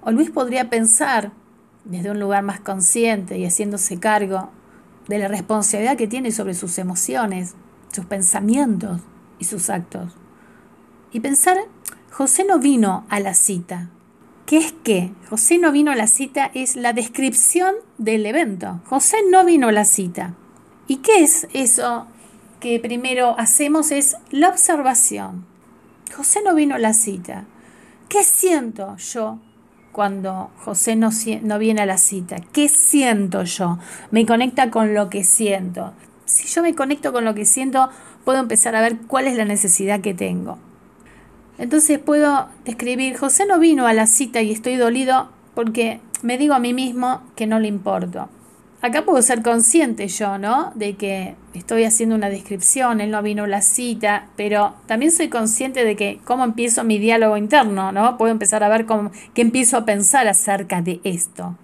O 0.03 0.11
Luis 0.11 0.31
podría 0.31 0.71
pensar 0.71 1.33
desde 1.85 2.11
un 2.11 2.21
lugar 2.21 2.43
más 2.43 2.61
consciente 2.61 3.39
y 3.39 3.45
haciéndose 3.45 3.99
cargo 3.99 4.51
de 5.09 5.19
la 5.19 5.29
responsabilidad 5.29 5.97
que 5.97 6.07
tiene 6.07 6.31
sobre 6.31 6.55
sus 6.55 6.79
emociones, 6.79 7.55
sus 7.93 8.07
pensamientos 8.07 9.01
y 9.39 9.45
sus 9.45 9.71
actos. 9.71 10.13
Y 11.13 11.21
pensar, 11.21 11.57
José 12.11 12.45
no 12.45 12.59
vino 12.59 13.05
a 13.09 13.21
la 13.21 13.35
cita. 13.35 13.91
¿Qué 14.47 14.59
es 14.59 14.75
qué? 14.85 15.13
José 15.29 15.59
no 15.59 15.73
vino 15.73 15.91
a 15.91 15.97
la 15.97 16.07
cita 16.07 16.51
es 16.55 16.77
la 16.77 16.93
descripción 16.93 17.75
del 17.99 18.27
evento. 18.27 18.81
José 18.87 19.19
no 19.29 19.45
vino 19.45 19.69
a 19.69 19.73
la 19.73 19.85
cita. 19.85 20.35
¿Y 20.87 20.97
qué 20.97 21.23
es 21.23 21.47
eso 21.53 22.07
que 22.59 22.81
primero 22.81 23.39
hacemos? 23.39 23.93
Es 23.93 24.17
la 24.31 24.49
observación. 24.49 25.47
José 26.17 26.41
no 26.45 26.55
vino 26.55 26.75
a 26.75 26.79
la 26.79 26.95
cita. 26.95 27.45
¿Qué 28.09 28.25
siento 28.25 28.97
yo 28.97 29.39
cuando 29.93 30.51
José 30.65 30.97
no, 30.97 31.11
no, 31.43 31.59
viene 31.59 31.83
a 31.83 31.87
la 31.87 31.99
cita? 31.99 32.37
¿Qué 32.53 32.69
siento 32.69 33.43
yo? 33.45 33.79
Me 34.11 34.27
conecta 34.27 34.71
con 34.71 34.95
lo 34.95 35.11
que 35.11 35.25
siento. 35.25 35.93
Si 36.25 36.47
yo 36.49 36.63
me 36.63 36.75
conecto 36.75 37.13
con 37.13 37.25
lo 37.25 37.35
que 37.35 37.45
siento, 37.45 37.91
puedo 38.25 38.39
empezar 38.39 38.77
a 38.77 38.81
ver 38.81 38.99
cuál 39.07 39.27
es 39.27 39.37
la 39.37 39.45
necesidad 39.45 40.01
que 40.01 40.15
tengo. 40.15 40.59
Entonces 41.59 41.99
puedo 41.99 42.49
describir, 42.65 43.17
José 43.17 43.47
no 43.47 43.59
vino 43.59 43.87
a 43.87 43.93
la 43.93 44.07
cita 44.07 44.41
y 44.41 44.53
estoy 44.53 44.77
dolido 44.77 45.31
porque 45.55 46.01
me 46.23 46.39
digo 46.39 46.55
a 46.55 46.59
mí 46.59 46.73
mismo 46.73 47.23
que 47.37 47.47
no 47.47 47.59
le 47.59 47.69
importo 47.69 48.29
acá 48.83 49.05
puedo 49.05 49.21
ser 49.23 49.43
consciente 49.43 50.09
yo, 50.09 50.39
¿no? 50.39 50.73
De 50.75 50.95
que 50.97 51.35
estoy 51.55 51.85
haciendo 51.85 52.15
una 52.15 52.31
descripción, 52.31 53.01
él 53.01 53.11
no 53.11 53.23
vino 53.23 53.45
a 53.45 53.49
la 53.49 53.63
cita, 53.63 54.29
pero 54.37 54.75
también 54.87 55.13
soy 55.13 55.29
consciente 55.29 55.85
de 55.85 55.97
que 55.97 56.21
cómo 56.25 56.45
empiezo 56.45 56.85
mi 56.85 56.99
diálogo 56.99 57.37
interno, 57.37 57.93
¿no? 57.93 58.17
Puedo 58.17 58.33
empezar 58.33 58.63
a 58.63 58.69
ver 58.69 58.87
cómo, 58.87 59.11
qué 59.35 59.43
empiezo 59.43 59.77
a 59.77 59.85
pensar 59.85 60.29
acerca 60.29 60.83
de 60.83 61.01
esto. 61.05 61.57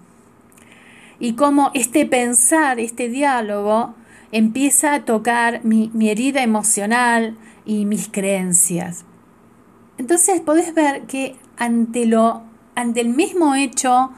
Y 1.19 1.33
cómo 1.33 1.71
este 1.73 2.05
pensar, 2.05 2.79
este 2.79 3.09
diálogo, 3.09 3.95
empieza 4.31 4.93
a 4.93 5.05
tocar 5.05 5.63
mi, 5.63 5.89
mi 5.93 6.09
herida 6.09 6.43
emocional 6.43 7.37
y 7.65 7.85
mis 7.85 8.09
creencias. 8.09 9.05
Entonces 9.97 10.41
podés 10.41 10.75
ver 10.75 11.03
que 11.03 11.35
ante, 11.57 12.05
lo, 12.05 12.43
ante 12.75 13.01
el 13.01 13.09
mismo 13.09 13.55
hecho, 13.55 14.11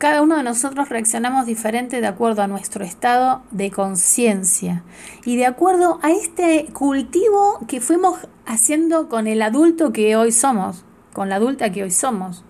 cada 0.00 0.22
uno 0.22 0.38
de 0.38 0.42
nosotros 0.42 0.88
reaccionamos 0.88 1.44
diferente 1.44 2.00
de 2.00 2.06
acuerdo 2.06 2.40
a 2.40 2.46
nuestro 2.46 2.82
estado 2.82 3.42
de 3.50 3.70
conciencia 3.70 4.82
y 5.26 5.36
de 5.36 5.44
acuerdo 5.44 6.00
a 6.02 6.10
este 6.10 6.68
cultivo 6.72 7.58
que 7.68 7.82
fuimos 7.82 8.26
haciendo 8.46 9.10
con 9.10 9.26
el 9.26 9.42
adulto 9.42 9.92
que 9.92 10.16
hoy 10.16 10.32
somos, 10.32 10.86
con 11.12 11.28
la 11.28 11.34
adulta 11.34 11.70
que 11.70 11.82
hoy 11.82 11.90
somos. 11.90 12.46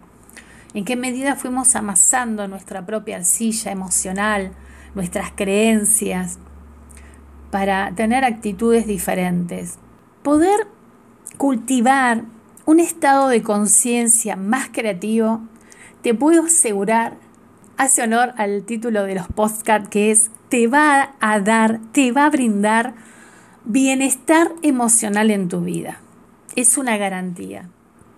En 0.75 0.85
qué 0.85 0.95
medida 0.95 1.35
fuimos 1.35 1.75
amasando 1.75 2.47
nuestra 2.47 2.87
propia 2.87 3.17
arcilla 3.17 3.73
emocional, 3.73 4.53
nuestras 4.95 5.33
creencias, 5.33 6.39
para 7.51 7.93
tener 7.97 8.25
actitudes 8.25 8.87
diferentes. 8.87 9.81
Poder 10.23 10.69
cultivar 11.37 12.23
un 12.65 12.79
estado 12.79 13.27
de 13.27 13.43
conciencia 13.43 14.37
más 14.37 14.69
creativo, 14.69 15.41
te 16.03 16.15
puedo 16.15 16.45
asegurar 16.45 17.17
hace 17.81 18.03
honor 18.03 18.35
al 18.37 18.65
título 18.65 19.05
de 19.05 19.15
los 19.15 19.27
podcasts 19.29 19.89
que 19.89 20.11
es 20.11 20.31
te 20.51 20.67
va 20.67 21.15
a 21.19 21.41
dar, 21.41 21.81
te 21.93 22.13
va 22.13 22.27
a 22.27 22.31
brindar 22.31 22.93
bienestar 23.65 24.53
emocional 24.61 25.31
en 25.31 25.49
tu 25.49 25.63
vida. 25.63 25.99
Es 26.57 26.77
una 26.77 26.99
garantía. 26.99 27.71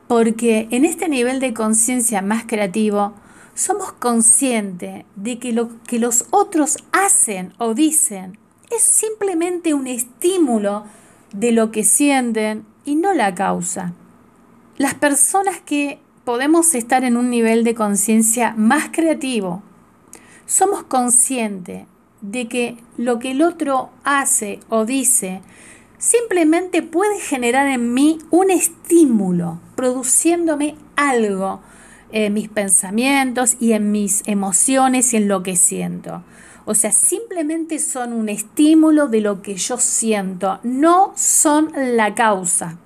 Porque 0.08 0.66
en 0.72 0.84
este 0.84 1.08
nivel 1.08 1.38
de 1.38 1.54
conciencia 1.54 2.22
más 2.22 2.42
creativo, 2.44 3.14
somos 3.54 3.92
conscientes 3.92 5.04
de 5.14 5.38
que 5.38 5.52
lo 5.52 5.70
que 5.84 6.00
los 6.00 6.24
otros 6.30 6.78
hacen 6.90 7.52
o 7.58 7.72
dicen 7.72 8.38
es 8.68 8.82
simplemente 8.82 9.74
un 9.74 9.86
estímulo 9.86 10.86
de 11.32 11.52
lo 11.52 11.70
que 11.70 11.84
sienten 11.84 12.66
y 12.84 12.96
no 12.96 13.14
la 13.14 13.32
causa. 13.36 13.92
Las 14.76 14.94
personas 14.94 15.60
que 15.60 16.00
podemos 16.24 16.74
estar 16.74 17.04
en 17.04 17.16
un 17.16 17.30
nivel 17.30 17.64
de 17.64 17.74
conciencia 17.74 18.54
más 18.56 18.90
creativo. 18.92 19.62
Somos 20.46 20.84
conscientes 20.84 21.86
de 22.20 22.48
que 22.48 22.76
lo 22.96 23.18
que 23.18 23.32
el 23.32 23.42
otro 23.42 23.90
hace 24.04 24.60
o 24.68 24.84
dice 24.84 25.42
simplemente 25.98 26.82
puede 26.82 27.20
generar 27.20 27.68
en 27.68 27.94
mí 27.94 28.18
un 28.30 28.50
estímulo, 28.50 29.60
produciéndome 29.76 30.76
algo 30.96 31.60
en 32.10 32.34
mis 32.34 32.48
pensamientos 32.48 33.56
y 33.60 33.72
en 33.72 33.92
mis 33.92 34.22
emociones 34.26 35.14
y 35.14 35.16
en 35.16 35.28
lo 35.28 35.42
que 35.42 35.56
siento. 35.56 36.22
O 36.64 36.74
sea, 36.74 36.92
simplemente 36.92 37.78
son 37.78 38.12
un 38.12 38.28
estímulo 38.28 39.08
de 39.08 39.20
lo 39.20 39.42
que 39.42 39.54
yo 39.54 39.78
siento, 39.78 40.60
no 40.62 41.12
son 41.16 41.72
la 41.74 42.14
causa 42.14 42.78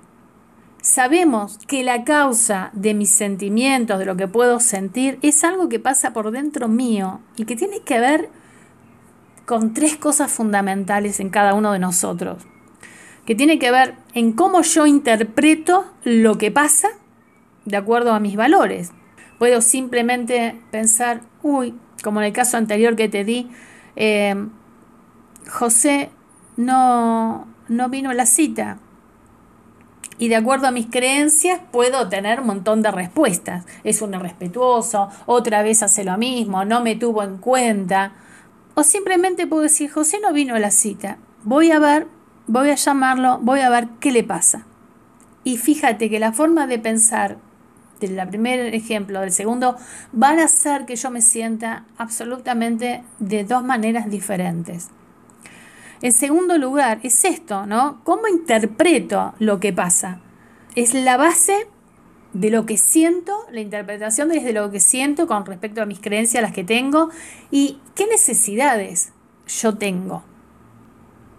sabemos 0.87 1.59
que 1.67 1.83
la 1.83 2.05
causa 2.05 2.69
de 2.71 2.93
mis 2.93 3.09
sentimientos, 3.09 3.99
de 3.99 4.05
lo 4.05 4.15
que 4.15 4.29
puedo 4.29 4.61
sentir, 4.61 5.19
es 5.21 5.43
algo 5.43 5.67
que 5.67 5.79
pasa 5.79 6.13
por 6.13 6.31
dentro 6.31 6.69
mío 6.69 7.19
y 7.35 7.43
que 7.43 7.57
tiene 7.57 7.81
que 7.81 7.99
ver 7.99 8.29
con 9.45 9.73
tres 9.73 9.97
cosas 9.97 10.31
fundamentales 10.31 11.19
en 11.19 11.29
cada 11.29 11.55
uno 11.55 11.73
de 11.73 11.79
nosotros, 11.79 12.47
que 13.25 13.35
tiene 13.35 13.59
que 13.59 13.69
ver 13.69 13.95
en 14.13 14.31
cómo 14.31 14.61
yo 14.61 14.85
interpreto 14.85 15.85
lo 16.05 16.37
que 16.37 16.51
pasa 16.51 16.87
de 17.65 17.75
acuerdo 17.75 18.13
a 18.13 18.21
mis 18.21 18.37
valores. 18.37 18.91
Puedo 19.39 19.59
simplemente 19.59 20.57
pensar, 20.71 21.21
uy, 21.43 21.75
como 22.01 22.21
en 22.21 22.27
el 22.27 22.33
caso 22.33 22.55
anterior 22.55 22.95
que 22.95 23.09
te 23.09 23.25
di, 23.25 23.51
eh, 23.97 24.35
José 25.49 26.11
no, 26.55 27.45
no 27.67 27.89
vino 27.89 28.09
a 28.09 28.13
la 28.13 28.25
cita, 28.25 28.79
y 30.17 30.29
de 30.29 30.35
acuerdo 30.35 30.67
a 30.67 30.71
mis 30.71 30.87
creencias 30.87 31.59
puedo 31.71 32.09
tener 32.09 32.41
un 32.41 32.47
montón 32.47 32.81
de 32.81 32.91
respuestas. 32.91 33.65
Es 33.83 34.01
un 34.01 34.13
irrespetuoso, 34.13 35.09
otra 35.25 35.61
vez 35.61 35.83
hace 35.83 36.03
lo 36.03 36.17
mismo, 36.17 36.65
no 36.65 36.81
me 36.81 36.95
tuvo 36.95 37.23
en 37.23 37.37
cuenta. 37.37 38.13
O 38.75 38.83
simplemente 38.83 39.47
puedo 39.47 39.63
decir, 39.63 39.91
José 39.91 40.19
no 40.21 40.33
vino 40.33 40.55
a 40.55 40.59
la 40.59 40.71
cita, 40.71 41.17
voy 41.43 41.71
a 41.71 41.79
ver, 41.79 42.07
voy 42.47 42.69
a 42.69 42.75
llamarlo, 42.75 43.39
voy 43.41 43.61
a 43.61 43.69
ver 43.69 43.87
qué 43.99 44.11
le 44.11 44.23
pasa. 44.23 44.65
Y 45.43 45.57
fíjate 45.57 46.09
que 46.09 46.19
la 46.19 46.33
forma 46.33 46.67
de 46.67 46.79
pensar 46.79 47.37
del 47.99 48.27
primer 48.27 48.75
ejemplo, 48.75 49.21
del 49.21 49.31
segundo, 49.31 49.77
van 50.11 50.39
a 50.39 50.45
hacer 50.45 50.85
que 50.85 50.95
yo 50.95 51.09
me 51.09 51.21
sienta 51.21 51.85
absolutamente 51.97 53.03
de 53.19 53.43
dos 53.43 53.63
maneras 53.63 54.09
diferentes. 54.09 54.89
En 56.01 56.11
segundo 56.11 56.57
lugar, 56.57 56.99
es 57.03 57.25
esto, 57.25 57.65
¿no? 57.65 58.01
¿Cómo 58.03 58.27
interpreto 58.27 59.33
lo 59.39 59.59
que 59.59 59.73
pasa? 59.73 60.19
Es 60.75 60.93
la 60.93 61.17
base 61.17 61.67
de 62.33 62.51
lo 62.51 62.67
que 62.67 62.77
siento, 62.77 63.33
la 63.51 63.61
interpretación 63.61 64.29
desde 64.29 64.53
lo 64.53 64.69
que 64.69 64.79
siento 64.79 65.25
con 65.25 65.45
respecto 65.45 65.81
a 65.81 65.85
mis 65.87 65.99
creencias, 65.99 66.43
las 66.43 66.51
que 66.53 66.63
tengo, 66.63 67.09
y 67.49 67.79
qué 67.95 68.05
necesidades 68.05 69.11
yo 69.47 69.77
tengo. 69.77 70.23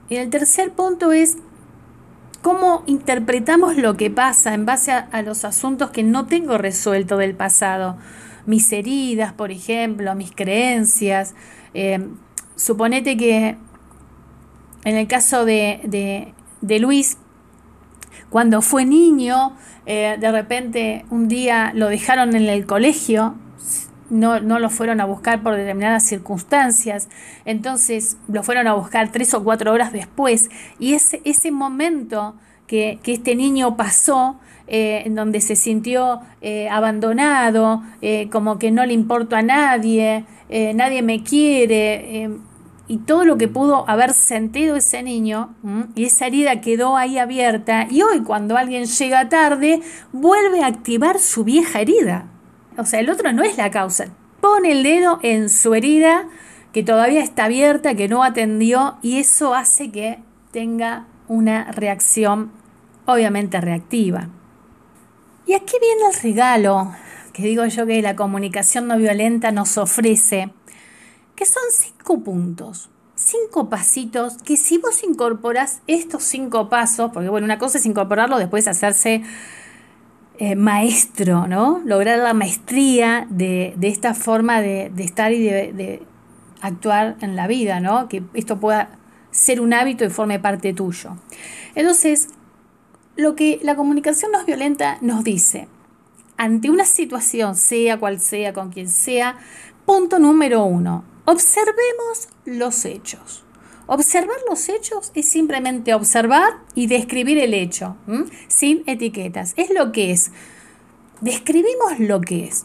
Y 0.09 0.17
el 0.17 0.29
tercer 0.31 0.73
punto 0.73 1.13
es 1.13 1.37
cómo 2.43 2.83
interpretamos 2.87 3.77
lo 3.77 3.97
que 3.97 4.11
pasa 4.11 4.55
en 4.55 4.67
base 4.67 4.91
a, 4.91 5.23
los 5.23 5.45
asuntos 5.45 5.91
que 5.91 6.03
no 6.03 6.27
tengo 6.27 6.59
resuelto 6.59 7.17
del 7.17 7.35
pasado. 7.35 7.97
Mis 8.47 8.73
heridas, 8.73 9.33
por 9.33 9.53
ejemplo, 9.53 10.15
mis 10.17 10.33
creencias. 10.33 11.35
Eh, 11.75 12.09
suponete 12.57 13.17
que 13.17 13.57
en 14.89 14.97
el 14.97 15.07
caso 15.07 15.45
de, 15.45 16.33
Luis, 16.63 17.19
cuando 18.31 18.63
fue 18.63 18.87
niño, 18.87 19.55
eh, 19.85 20.17
de 20.19 20.33
repente 20.33 21.05
un 21.11 21.29
día 21.29 21.73
lo 21.75 21.89
dejaron 21.89 22.35
en 22.35 22.49
el 22.49 22.65
colegio, 22.65 23.35
no, 24.09 24.41
lo 24.41 24.71
fueron 24.71 25.03
a 25.03 25.05
buscar 25.05 25.43
por 25.43 25.55
determinadas 25.57 26.05
circunstancias, 26.05 27.11
entonces 27.45 28.17
lo 28.29 28.43
fueron 28.43 28.67
a 28.67 28.73
buscar 28.73 29.13
tres 29.13 29.35
o 29.35 29.45
cuatro 29.45 29.75
horas 29.75 29.93
después 29.93 30.49
y 30.79 30.95
ese, 30.95 31.21
ese 31.25 31.51
momento 31.51 32.35
que, 32.67 32.99
este 33.05 33.35
niño 33.35 33.77
pasó, 33.77 34.41
eh, 34.67 35.03
en 35.05 35.15
donde 35.15 35.43
se 35.43 35.57
sintió 35.57 36.21
eh, 36.41 36.71
abandonado, 36.71 37.83
como 38.33 38.59
que 38.59 38.71
no 38.71 38.87
le 38.87 38.95
importo 38.95 39.37
a 39.37 39.43
nadie, 39.43 40.25
nadie 40.75 41.03
me 41.03 41.23
quiere, 41.23 42.31
y 42.89 42.99
todo 42.99 43.25
lo 43.25 43.37
que 43.37 43.49
pudo 43.49 43.89
haber 43.89 44.15
sentido 44.15 44.75
ese 44.75 45.03
niño 45.03 45.55
y 45.95 46.07
esa 46.07 46.27
herida 46.27 46.63
quedó 46.63 46.97
ahí 46.97 47.19
abierta 47.19 47.87
y 47.91 48.03
hoy 48.03 48.23
cuando 48.23 48.57
alguien 48.57 48.87
llega 48.87 49.29
tarde 49.29 49.81
vuelve 50.13 50.63
a 50.63 50.67
activar 50.67 51.19
su 51.19 51.45
vieja 51.45 51.81
herida. 51.81 52.27
O 52.79 52.87
sea, 52.87 53.01
el 53.01 53.11
otro 53.11 53.33
no 53.33 53.43
es 53.43 53.59
la 53.59 53.71
causa. 53.71 54.07
Pone 54.41 54.73
el 54.73 54.83
dedo 54.83 55.19
en 55.23 55.51
su 55.51 55.75
herida 55.75 56.29
que 56.73 56.83
todavía 56.83 57.23
está 57.23 57.45
abierta, 57.45 57.95
que 57.95 58.09
no 58.09 58.25
atendió 58.25 58.97
y 59.03 59.19
eso 59.19 59.55
hace 59.55 59.91
que 59.91 60.21
tenga 60.51 61.07
una 61.29 61.71
reacción 61.73 62.53
obviamente 63.05 63.61
reactiva. 63.61 64.29
Y 65.47 65.55
aquí 65.55 65.77
viene 65.81 66.03
el 66.11 66.23
regalo 66.23 66.93
que 67.33 67.43
digo 67.43 67.65
yo 67.67 67.87
que 67.87 68.03
la 68.03 68.17
comunicación 68.17 68.89
no 68.89 68.99
violenta 68.99 69.53
nos 69.53 69.79
ofrece 69.79 70.51
que 71.39 71.47
son 71.47 71.63
cinco 71.71 72.19
puntos, 72.19 72.91
cinco 73.15 73.69
pasitos, 73.71 74.39
que 74.39 74.57
si 74.57 74.79
vos 74.79 75.05
incorporás 75.05 75.83
estos 75.87 76.25
cinco 76.25 76.69
pasos, 76.69 77.13
porque 77.15 77.29
bueno, 77.29 77.45
una 77.45 77.59
cosa 77.59 77.79
es 77.79 77.87
incorporarlo, 77.87 78.39
después 78.39 78.67
hacerse 78.67 79.23
eh, 80.39 80.57
maestro, 80.57 81.47
¿no? 81.47 81.81
Lograr 81.85 82.19
la 82.19 82.35
maestría 82.35 83.29
de, 83.31 83.77
esta 83.83 84.15
forma 84.15 84.61
de, 84.61 84.91
estar 84.99 85.33
y 85.33 85.41
de, 85.45 85.73
de, 85.73 86.03
actuar 86.61 87.17
en 87.21 87.37
la 87.37 87.47
vida, 87.47 87.79
¿no? 87.79 88.09
Que 88.09 88.25
esto 88.35 88.59
pueda 88.59 88.99
ser 89.31 89.61
un 89.61 89.73
hábito 89.75 90.05
y 90.05 90.11
forme 90.11 90.41
parte 90.41 90.75
tuyo. 90.75 91.17
Entonces, 91.77 92.31
lo 93.15 93.37
que 93.37 93.61
la 93.63 93.77
comunicación 93.77 94.33
no 94.33 94.45
violenta 94.45 94.99
nos 95.03 95.23
dice, 95.23 95.69
ante 96.37 96.69
una 96.69 96.85
situación, 96.85 97.55
sea 97.55 98.01
cual 98.01 98.19
sea, 98.19 98.53
con 98.53 98.71
quien 98.71 98.89
sea, 98.89 99.37
punto 99.87 100.19
número 100.19 100.65
uno, 100.65 101.05
Observemos 101.31 102.31
los 102.47 102.87
hechos. 102.87 103.45
Observar 103.87 104.39
los 104.49 104.71
hechos 104.71 105.13
es 105.15 105.29
simplemente 105.29 105.93
observar 105.93 106.61
y 106.75 106.87
describir 106.87 107.37
el 107.37 107.53
hecho, 107.53 107.99
sin 108.49 108.83
etiquetas. 108.87 109.53
Es 109.59 109.69
lo 109.69 109.93
que 109.93 110.11
es. 110.11 110.31
Describimos 111.21 111.99
lo 111.99 112.23
que 112.23 112.47
es. 112.47 112.65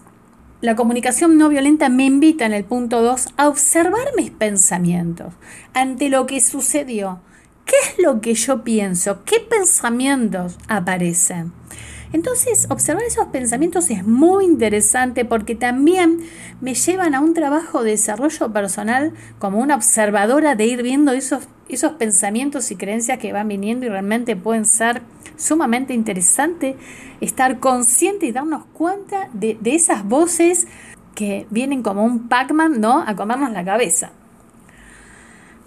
La 0.62 0.78
comunicación 0.78 1.38
no 1.38 1.50
violenta 1.50 1.90
me 1.90 2.06
invita 2.06 2.46
en 2.46 2.54
el 2.54 2.64
punto 2.64 3.02
2 3.02 3.34
a 3.36 3.50
observar 3.50 4.16
mis 4.16 4.32
pensamientos 4.32 5.34
ante 5.74 6.08
lo 6.08 6.26
que 6.26 6.40
sucedió. 6.40 7.20
¿Qué 7.66 7.76
es 7.86 8.00
lo 8.02 8.22
que 8.22 8.34
yo 8.34 8.64
pienso? 8.64 9.26
¿Qué 9.26 9.42
pensamientos 9.42 10.58
aparecen? 10.70 11.52
Entonces, 12.14 12.68
observar 12.70 13.04
esos 13.04 13.26
pensamientos 13.30 13.90
es 13.90 14.06
muy 14.06 14.46
interesante 14.46 15.26
porque 15.26 15.56
también 15.56 16.20
me 16.62 16.76
llevan 16.76 17.16
a 17.16 17.22
un 17.22 17.34
trabajo 17.34 17.84
de 17.84 17.92
desarrollo 17.92 18.54
personal 18.54 19.14
como 19.40 19.58
una 19.58 19.76
observadora 19.76 20.54
de 20.54 20.68
ir 20.68 20.84
viendo 20.84 21.12
esos, 21.12 21.48
esos 21.68 21.94
pensamientos 21.94 22.70
y 22.70 22.76
creencias 22.76 23.18
que 23.18 23.34
van 23.34 23.48
viniendo 23.48 23.88
y 23.88 23.90
realmente 23.90 24.36
pueden 24.36 24.66
ser 24.66 25.02
sumamente 25.38 25.96
interesante 25.96 26.78
estar 27.20 27.60
consciente 27.60 28.28
y 28.28 28.32
darnos 28.32 28.66
cuenta 28.74 29.30
de, 29.34 29.58
esas 29.66 30.06
voces 30.06 30.68
que 31.16 31.48
vienen 31.50 31.82
como 31.82 32.06
un 32.06 32.28
Pac-Man, 32.30 32.80
¿no? 32.80 33.00
A 33.00 33.16
comernos 33.16 33.52
la 33.52 33.66
cabeza. 33.66 34.12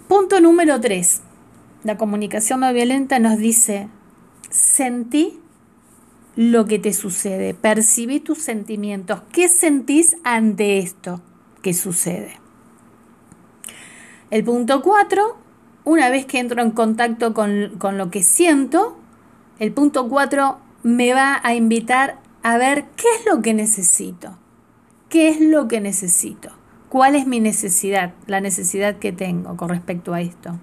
Punto 0.07 0.39
número 0.39 0.79
3. 0.79 1.21
La 1.83 1.97
comunicación 1.97 2.61
no 2.61 2.71
violenta 2.71 3.19
nos 3.19 3.37
dice, 3.37 3.89
sentí 4.49 5.41
lo 6.37 6.67
que 6.67 6.77
te 6.77 6.93
sucede, 6.93 7.55
percibí 7.55 8.19
tus 8.19 8.37
sentimientos, 8.37 9.23
qué 9.33 9.49
sentís 9.49 10.17
ante 10.23 10.77
esto 10.77 11.19
que 11.63 11.73
sucede. 11.73 12.39
El 14.29 14.43
punto 14.43 14.83
4, 14.83 15.35
una 15.83 16.09
vez 16.11 16.27
que 16.27 16.37
entro 16.37 16.61
en 16.61 16.71
contacto 16.71 17.33
con, 17.33 17.73
con 17.79 17.97
lo 17.97 18.11
que 18.11 18.21
siento, 18.21 18.99
el 19.57 19.73
punto 19.73 20.07
4 20.07 20.59
me 20.83 21.11
va 21.13 21.41
a 21.43 21.55
invitar 21.55 22.19
a 22.43 22.59
ver 22.59 22.85
qué 22.95 23.07
es 23.19 23.25
lo 23.25 23.41
que 23.41 23.55
necesito, 23.55 24.37
qué 25.09 25.29
es 25.29 25.41
lo 25.41 25.67
que 25.67 25.81
necesito, 25.81 26.51
cuál 26.89 27.15
es 27.15 27.25
mi 27.25 27.39
necesidad, 27.39 28.13
la 28.27 28.41
necesidad 28.41 28.97
que 28.97 29.11
tengo 29.11 29.57
con 29.57 29.69
respecto 29.69 30.13
a 30.13 30.21
esto. 30.21 30.59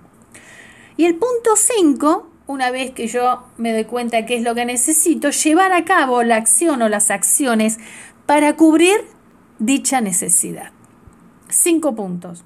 Y 0.97 1.07
el 1.07 1.17
punto 1.17 1.57
5 1.57 2.31
una 2.47 2.71
vez 2.71 2.91
que 2.91 3.07
yo 3.07 3.45
me 3.57 3.73
doy 3.73 3.85
cuenta 3.85 4.27
qué 4.27 4.37
es 4.37 4.43
lo 4.43 4.55
que 4.55 4.67
necesito, 4.67 5.31
llevar 5.31 5.73
a 5.73 5.85
cabo 5.85 6.23
la 6.23 6.37
acción 6.37 6.83
o 6.83 6.89
las 6.89 7.11
acciones 7.11 7.79
para 8.27 8.57
cubrir 8.57 8.97
dicha 9.59 10.01
necesidad. 10.01 10.71
Cinco 11.49 11.95
puntos. 11.95 12.45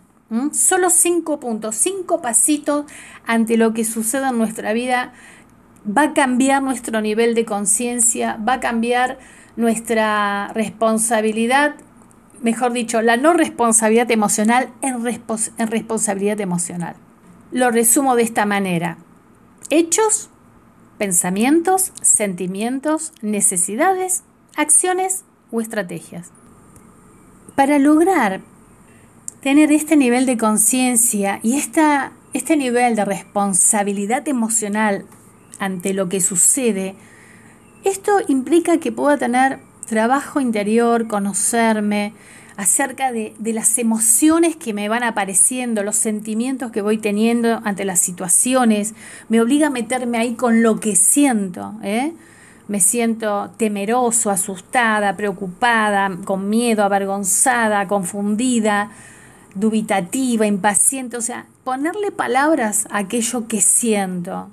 Solo 0.53 0.91
cinco 0.91 1.41
puntos, 1.41 1.75
cinco 1.77 2.21
pasitos 2.21 2.85
ante 3.27 3.57
lo 3.57 3.73
que 3.73 3.85
suceda 3.85 4.29
en 4.29 4.39
nuestra 4.39 4.75
vida 4.75 5.15
va 5.87 6.03
a 6.03 6.15
cambiar 6.15 6.63
nuestro 6.63 7.01
nivel 7.01 7.35
de 7.35 7.47
conciencia, 7.47 8.39
va 8.47 8.55
a 8.55 8.61
cambiar 8.61 9.19
nuestra 9.57 10.49
responsabilidad, 10.53 11.77
mejor 12.43 12.73
dicho, 12.73 13.01
la 13.01 13.17
no 13.17 13.33
responsabilidad 13.33 14.11
emocional 14.11 14.69
en 14.83 15.03
responsabilidad 15.03 16.41
emocional. 16.41 16.97
Lo 17.51 17.71
resumo 17.71 18.15
de 18.15 18.25
esta 18.25 18.45
manera 18.45 18.99
hechos, 19.71 20.31
pensamientos, 20.99 21.93
sentimientos, 22.03 23.13
necesidades, 23.23 24.25
acciones 24.57 25.25
o 25.51 25.61
estrategias. 25.61 26.31
Para 27.55 27.79
lograr 27.79 28.41
tener 29.41 29.73
este 29.73 29.97
nivel 29.97 30.27
de 30.27 30.37
conciencia 30.37 31.41
y 31.43 31.57
este 31.57 32.57
nivel 32.57 32.97
de 32.97 33.05
responsabilidad 33.05 34.27
emocional 34.29 35.07
ante 35.59 35.95
lo 35.95 36.09
que 36.09 36.21
sucede, 36.21 36.97
esto 37.85 38.19
implica 38.27 38.79
que 38.79 38.93
pueda 38.93 39.17
tener 39.17 39.61
trabajo 39.87 40.41
interior, 40.41 41.07
conocerme, 41.07 42.13
acerca 42.59 43.13
de, 43.13 43.37
las 43.39 43.79
emociones 43.79 44.57
que 44.57 44.75
me 44.75 44.89
van 44.89 45.05
apareciendo, 45.05 45.85
los 45.85 45.95
sentimientos 45.95 46.73
que 46.73 46.83
voy 46.83 46.99
teniendo 46.99 47.61
ante 47.63 47.85
las 47.85 48.01
situaciones, 48.01 48.95
me 49.29 49.41
obliga 49.41 49.69
a 49.69 49.71
meterme 49.71 50.19
ahí 50.19 50.35
con 50.35 50.65
lo 50.65 50.81
que 50.81 50.97
siento. 50.97 51.75
¿eh? 51.85 52.15
Me 52.67 52.81
siento 52.81 53.53
temeroso, 53.59 54.31
asustada, 54.31 55.17
preocupada, 55.17 56.11
con 56.25 56.51
miedo, 56.51 56.83
avergonzada, 56.83 57.87
confundida, 57.87 58.91
dubitativa, 59.55 60.45
impaciente, 60.45 61.17
o 61.17 61.23
sea, 61.23 61.47
ponerle 61.63 62.11
palabras 62.11 62.89
a 62.91 62.99
aquello 62.99 63.47
que 63.47 63.61
siento. 63.61 64.49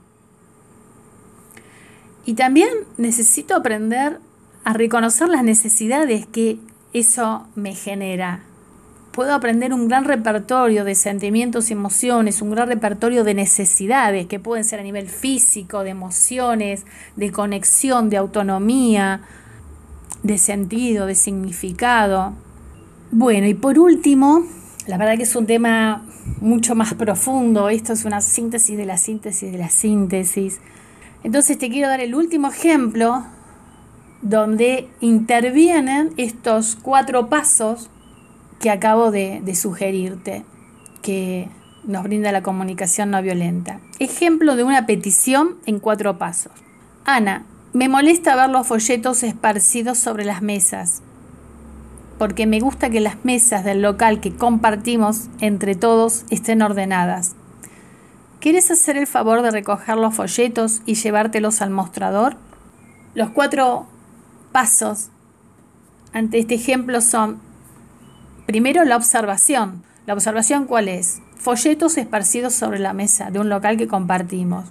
Y 2.23 2.35
también 2.35 2.69
necesito 2.97 3.55
aprender 3.55 4.19
a 4.63 4.73
reconocer 4.73 5.27
las 5.27 5.43
necesidades 5.43 6.27
que 6.27 6.59
eso 6.99 7.45
me 7.55 7.75
genera. 7.75 8.43
Puedo 9.11 9.33
aprender 9.33 9.73
un 9.73 9.87
gran 9.87 10.05
repertorio 10.05 10.85
de 10.85 10.95
sentimientos 10.95 11.69
y 11.69 11.73
emociones, 11.73 12.41
un 12.41 12.51
gran 12.51 12.69
repertorio 12.69 13.23
de 13.23 13.33
necesidades 13.33 14.27
que 14.27 14.39
pueden 14.39 14.63
ser 14.63 14.79
a 14.79 14.83
nivel 14.83 15.09
físico, 15.09 15.83
de 15.83 15.89
emociones, 15.89 16.85
de 17.17 17.31
conexión, 17.31 18.09
de 18.09 18.17
autonomía, 18.17 19.21
de 20.23 20.37
sentido, 20.37 21.05
de 21.05 21.15
significado. 21.15 22.33
Bueno, 23.11 23.47
y 23.47 23.53
por 23.53 23.77
último, 23.77 24.43
la 24.87 24.97
verdad 24.97 25.17
que 25.17 25.23
es 25.23 25.35
un 25.35 25.45
tema 25.45 26.05
mucho 26.39 26.75
más 26.75 26.93
profundo, 26.93 27.69
esto 27.69 27.91
es 27.93 28.05
una 28.05 28.21
síntesis 28.21 28.77
de 28.77 28.85
la 28.85 28.97
síntesis 28.97 29.51
de 29.51 29.57
la 29.57 29.69
síntesis. 29.69 30.59
Entonces 31.23 31.57
te 31.57 31.69
quiero 31.69 31.89
dar 31.89 31.99
el 31.99 32.15
último 32.15 32.49
ejemplo 32.49 33.25
donde 34.21 34.89
intervienen 35.01 36.13
estos 36.17 36.75
cuatro 36.81 37.29
pasos 37.29 37.89
que 38.59 38.69
acabo 38.69 39.11
de, 39.11 39.55
sugerirte, 39.55 40.45
que 41.01 41.49
nos 41.83 42.03
brinda 42.03 42.31
la 42.31 42.41
comunicación 42.41 43.11
no 43.11 43.21
violenta. 43.21 43.79
Ejemplo 43.99 44.55
de 44.55 44.63
una 44.63 44.85
petición 44.85 45.57
en 45.65 45.79
cuatro 45.79 46.17
pasos. 46.17 46.51
Ana, 47.05 47.45
me 47.73 47.89
molesta 47.89 48.35
ver 48.35 48.49
los 48.49 48.65
folletos 48.65 49.21
esparcidos 49.23 49.97
sobre 49.97 50.25
las 50.25 50.41
mesas, 50.41 51.03
porque 52.17 52.47
me 52.47 52.59
gusta 52.59 52.89
que 52.89 53.01
las 53.01 53.23
mesas 53.25 53.63
del 53.63 53.81
local 53.81 54.21
que 54.21 54.33
compartimos 54.33 55.27
entre 55.39 55.75
todos 55.75 56.25
estén 56.29 56.61
ordenadas. 56.61 57.35
¿Quieres 58.39 58.71
hacer 58.71 58.97
el 58.97 59.07
favor 59.07 59.41
de 59.41 59.51
recoger 59.51 59.97
los 59.97 60.15
folletos 60.15 60.81
y 60.85 60.95
llevártelos 60.95 61.61
al 61.61 61.69
mostrador? 61.69 62.37
Los 63.13 63.29
cuatro 63.31 63.87
pasos 64.55 65.09
ante 66.13 66.39
este 66.39 66.55
ejemplo 66.55 67.01
son, 67.01 67.41
primero, 68.45 68.85
la 68.85 68.95
observación. 68.95 69.83
¿La 70.05 70.13
observación 70.13 70.63
cuál 70.63 70.87
es? 70.87 71.21
Folletos 71.35 71.97
esparcidos 71.97 72.53
sobre 72.53 72.79
la 72.79 72.93
mesa 72.93 73.31
de 73.31 73.39
un 73.39 73.49
local 73.49 73.75
que 73.75 73.89
compartimos. 73.89 74.63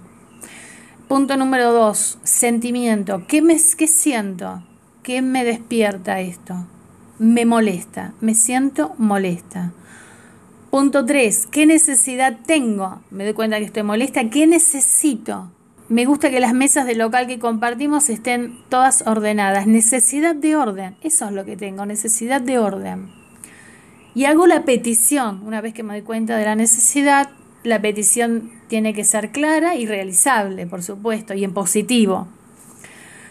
Punto 1.07 1.37
número 1.37 1.71
dos, 1.71 2.17
sentimiento. 2.23 3.27
¿Qué, 3.27 3.43
me, 3.43 3.57
¿Qué 3.77 3.85
siento? 3.85 4.63
¿Qué 5.03 5.21
me 5.21 5.43
despierta 5.43 6.19
esto? 6.19 6.65
Me 7.19 7.45
molesta, 7.45 8.13
me 8.21 8.33
siento 8.33 8.95
molesta. 8.97 9.71
Punto 10.71 11.05
3. 11.05 11.45
¿Qué 11.51 11.67
necesidad 11.67 12.39
tengo? 12.47 13.03
Me 13.11 13.23
doy 13.23 13.33
cuenta 13.33 13.59
que 13.59 13.65
estoy 13.65 13.83
molesta. 13.83 14.31
¿Qué 14.31 14.47
necesito? 14.47 15.51
Me 15.87 16.05
gusta 16.05 16.31
que 16.31 16.39
las 16.39 16.53
mesas 16.53 16.87
del 16.87 16.97
local 16.97 17.27
que 17.27 17.37
compartimos 17.37 18.09
estén 18.09 18.57
todas 18.69 19.05
ordenadas. 19.05 19.67
Necesidad 19.67 20.33
de 20.33 20.55
orden. 20.55 20.95
Eso 21.01 21.25
es 21.27 21.31
lo 21.31 21.45
que 21.45 21.57
tengo. 21.57 21.85
Necesidad 21.85 22.41
de 22.41 22.57
orden. 22.57 23.11
Y 24.15 24.25
hago 24.25 24.47
la 24.47 24.63
petición. 24.63 25.41
Una 25.45 25.61
vez 25.61 25.73
que 25.73 25.83
me 25.83 25.93
doy 25.93 26.01
cuenta 26.01 26.37
de 26.37 26.45
la 26.45 26.55
necesidad, 26.55 27.29
la 27.63 27.81
petición 27.81 28.51
tiene 28.67 28.95
que 28.95 29.03
ser 29.03 29.31
clara 29.31 29.75
y 29.75 29.85
realizable, 29.85 30.65
por 30.65 30.81
supuesto, 30.81 31.35
y 31.35 31.43
en 31.43 31.53
positivo. 31.53 32.27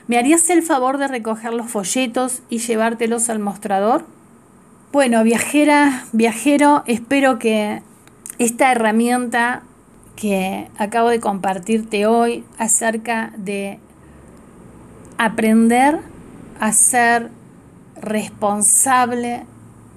¿Me 0.07 0.19
harías 0.19 0.49
el 0.51 0.63
favor 0.63 0.99
de 0.99 1.09
recoger 1.09 1.55
los 1.55 1.71
folletos 1.71 2.43
y 2.51 2.59
llevártelos 2.59 3.31
al 3.31 3.41
mostrador? 3.41 4.05
Bueno, 4.93 5.25
viajera, 5.25 6.05
viajero, 6.13 6.85
espero 6.87 7.39
que 7.41 7.83
esta 8.39 8.71
herramienta 8.71 9.63
que 10.17 10.69
acabo 10.79 11.09
de 11.09 11.21
compartirte 11.21 12.07
hoy 12.07 12.45
acerca 12.59 13.33
de 13.37 13.79
aprender 15.19 15.99
a 16.61 16.73
ser 16.73 17.31
responsable 18.01 19.45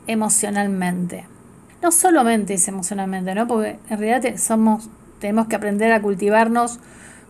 emocionalmente. 0.07 1.25
No 1.81 1.91
solamente 1.91 2.55
es 2.55 2.67
emocionalmente, 2.67 3.35
¿no? 3.35 3.47
Porque 3.47 3.79
en 3.89 3.99
realidad 3.99 4.37
somos, 4.37 4.89
tenemos 5.19 5.47
que 5.47 5.55
aprender 5.55 5.91
a 5.91 6.01
cultivarnos 6.01 6.79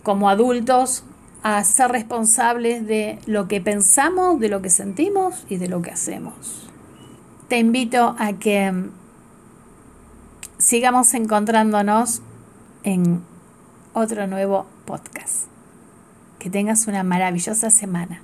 como 0.02 0.30
adultos, 0.30 1.04
a 1.42 1.62
ser 1.64 1.90
responsables 1.90 2.86
de 2.86 3.18
lo 3.26 3.48
que 3.48 3.60
pensamos, 3.60 4.40
de 4.40 4.48
lo 4.48 4.62
que 4.62 4.70
sentimos 4.70 5.44
y 5.48 5.56
de 5.56 5.68
lo 5.68 5.82
que 5.82 5.90
hacemos 5.90 6.68
te 7.48 7.58
invito 7.58 8.14
a 8.18 8.34
que 8.34 8.72
sigamos 10.58 11.14
encontrándonos 11.14 12.20
en 12.84 13.22
otro 13.92 14.26
nuevo 14.26 14.66
podcast. 14.84 15.46
Que 16.38 16.50
tengas 16.50 16.86
una 16.86 17.02
maravillosa 17.02 17.70
semana. 17.70 18.22